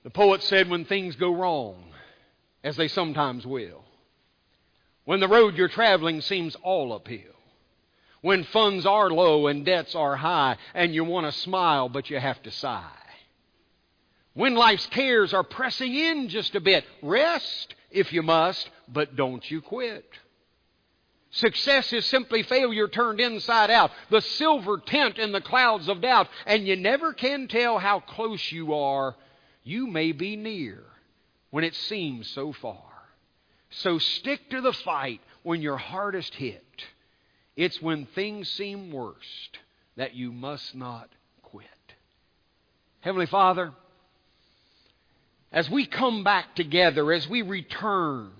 The 0.04 0.10
poet 0.10 0.42
said, 0.44 0.70
When 0.70 0.86
things 0.86 1.16
go 1.18 1.36
wrong, 1.36 1.84
as 2.64 2.76
they 2.78 2.88
sometimes 2.88 3.46
will, 3.46 3.85
when 5.06 5.20
the 5.20 5.28
road 5.28 5.56
you're 5.56 5.68
traveling 5.68 6.22
seems 6.22 6.56
all 6.64 6.94
uphill, 6.94 7.22
when 8.22 8.44
funds 8.44 8.86
are 8.86 9.10
low 9.10 9.48
and 9.48 9.66
debts 9.66 9.96
are 9.96 10.16
high, 10.16 10.58
and 10.74 10.94
you 10.94 11.04
want 11.04 11.26
to 11.26 11.32
smile, 11.42 11.90
but 11.90 12.10
you 12.10 12.20
have 12.20 12.42
to 12.44 12.52
sigh, 12.52 12.92
when 14.34 14.56
life's 14.56 14.88
cares 14.88 15.34
are 15.34 15.44
pressing 15.44 15.96
in 15.96 16.28
just 16.28 16.56
a 16.56 16.60
bit, 16.60 16.84
rest 17.02 17.74
if 17.90 18.12
you 18.12 18.22
must, 18.22 18.70
but 18.88 19.16
don't 19.16 19.50
you 19.50 19.62
quit. 19.62 20.06
Success 21.32 21.92
is 21.94 22.06
simply 22.06 22.44
failure 22.44 22.88
turned 22.88 23.20
inside 23.20 23.70
out, 23.70 23.92
the 24.10 24.22
silver 24.22 24.78
tent 24.78 25.20
in 25.20 25.32
the 25.32 25.42
clouds 25.42 25.88
of 25.88 26.02
doubt, 26.02 26.28
and 26.46 26.68
you 26.68 26.76
never 26.76 27.14
can 27.14 27.48
tell 27.48 27.78
how 27.78 28.00
close 28.00 28.52
you 28.52 28.74
are. 28.74 29.16
You 29.64 29.88
may 29.88 30.12
be 30.12 30.36
near 30.36 30.84
when 31.52 31.64
it 31.64 31.76
seems 31.76 32.30
so 32.30 32.54
far. 32.54 32.95
So 33.70 33.98
stick 34.00 34.50
to 34.52 34.62
the 34.62 34.74
fight 34.74 35.22
when 35.44 35.62
you're 35.62 35.78
hardest 35.78 36.34
hit. 36.36 36.86
It's 37.56 37.82
when 37.82 38.06
things 38.08 38.50
seem 38.50 38.92
worst 38.92 39.60
that 39.96 40.14
you 40.14 40.32
must 40.32 40.76
not 40.76 41.10
quit. 41.42 41.68
Heavenly 43.02 43.28
Father, 43.28 43.72
as 45.52 45.70
we 45.70 45.86
come 45.86 46.24
back 46.24 46.56
together, 46.56 47.14
as 47.14 47.30
we 47.30 47.42
return, 47.42 48.32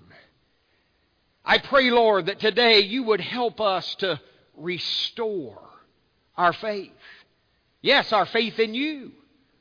I 1.46 1.60
pray, 1.60 1.92
Lord, 1.92 2.26
that 2.26 2.40
today 2.40 2.80
you 2.80 3.04
would 3.04 3.22
help 3.22 3.62
us 3.62 3.96
to 3.96 4.20
restore 4.58 5.62
our 6.36 6.54
faith. 6.54 6.92
Yes, 7.82 8.12
our 8.12 8.26
faith 8.26 8.60
in 8.60 8.74
you, 8.74 9.12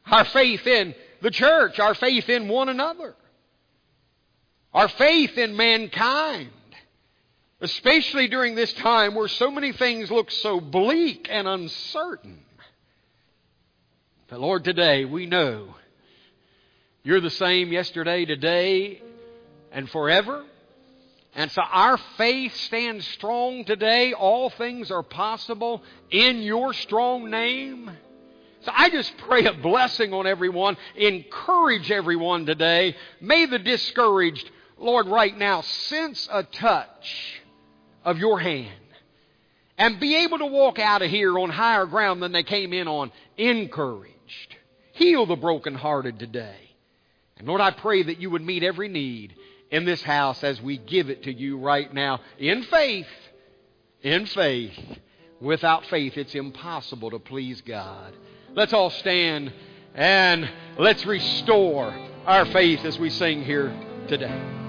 our 0.06 0.24
faith 0.24 0.66
in 0.66 0.94
the 1.20 1.30
church, 1.30 1.78
our 1.78 1.94
faith 1.94 2.28
in 2.28 2.48
one 2.48 2.68
another, 2.68 3.14
our 4.74 4.88
faith 4.88 5.38
in 5.38 5.56
mankind, 5.56 6.50
especially 7.60 8.28
during 8.28 8.54
this 8.54 8.72
time 8.74 9.14
where 9.14 9.28
so 9.28 9.50
many 9.50 9.72
things 9.72 10.10
look 10.10 10.30
so 10.30 10.60
bleak 10.60 11.28
and 11.30 11.46
uncertain. 11.46 12.40
But 14.28 14.40
Lord, 14.40 14.64
today 14.64 15.04
we 15.04 15.26
know 15.26 15.76
you're 17.04 17.20
the 17.20 17.30
same 17.30 17.70
yesterday, 17.72 18.24
today, 18.24 19.00
and 19.70 19.88
forever. 19.90 20.44
And 21.36 21.50
so 21.50 21.62
our 21.62 21.98
faith 22.16 22.54
stands 22.56 23.06
strong 23.08 23.64
today. 23.64 24.12
All 24.12 24.50
things 24.50 24.90
are 24.90 25.02
possible 25.02 25.82
in 26.10 26.42
your 26.42 26.72
strong 26.72 27.30
name. 27.30 27.90
So 28.62 28.72
I 28.74 28.88
just 28.88 29.16
pray 29.18 29.44
a 29.44 29.52
blessing 29.52 30.14
on 30.14 30.26
everyone. 30.26 30.76
Encourage 30.96 31.90
everyone 31.90 32.46
today. 32.46 32.96
May 33.20 33.46
the 33.46 33.58
discouraged, 33.58 34.50
Lord, 34.78 35.06
right 35.06 35.36
now, 35.36 35.60
sense 35.62 36.28
a 36.30 36.42
touch 36.42 37.42
of 38.04 38.18
your 38.18 38.38
hand 38.38 38.70
and 39.78 39.98
be 39.98 40.16
able 40.24 40.38
to 40.38 40.46
walk 40.46 40.78
out 40.78 41.02
of 41.02 41.10
here 41.10 41.38
on 41.38 41.50
higher 41.50 41.86
ground 41.86 42.22
than 42.22 42.32
they 42.32 42.42
came 42.42 42.72
in 42.72 42.86
on, 42.86 43.10
encouraged. 43.36 44.56
Heal 44.92 45.26
the 45.26 45.36
brokenhearted 45.36 46.18
today. 46.18 46.56
And 47.38 47.48
Lord, 47.48 47.60
I 47.60 47.72
pray 47.72 48.02
that 48.04 48.20
you 48.20 48.30
would 48.30 48.42
meet 48.42 48.62
every 48.62 48.88
need 48.88 49.34
in 49.70 49.84
this 49.84 50.02
house 50.02 50.44
as 50.44 50.62
we 50.62 50.78
give 50.78 51.10
it 51.10 51.24
to 51.24 51.32
you 51.32 51.58
right 51.58 51.92
now 51.92 52.20
in 52.38 52.62
faith. 52.64 53.08
In 54.02 54.26
faith. 54.26 54.78
Without 55.40 55.84
faith, 55.86 56.16
it's 56.16 56.34
impossible 56.34 57.10
to 57.10 57.18
please 57.18 57.60
God. 57.62 58.14
Let's 58.54 58.72
all 58.72 58.90
stand 58.90 59.52
and 59.94 60.48
let's 60.78 61.04
restore 61.04 61.94
our 62.24 62.46
faith 62.46 62.84
as 62.84 62.98
we 62.98 63.10
sing 63.10 63.44
here 63.44 63.74
today. 64.08 64.63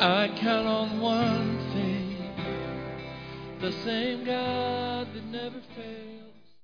I 0.00 0.28
count 0.40 0.66
on 0.66 1.00
one 1.00 1.58
thing 1.72 2.18
the 3.60 3.72
same 3.82 4.26
God 4.26 5.08
that 5.14 5.24
never 5.24 5.62
fails. 5.74 6.25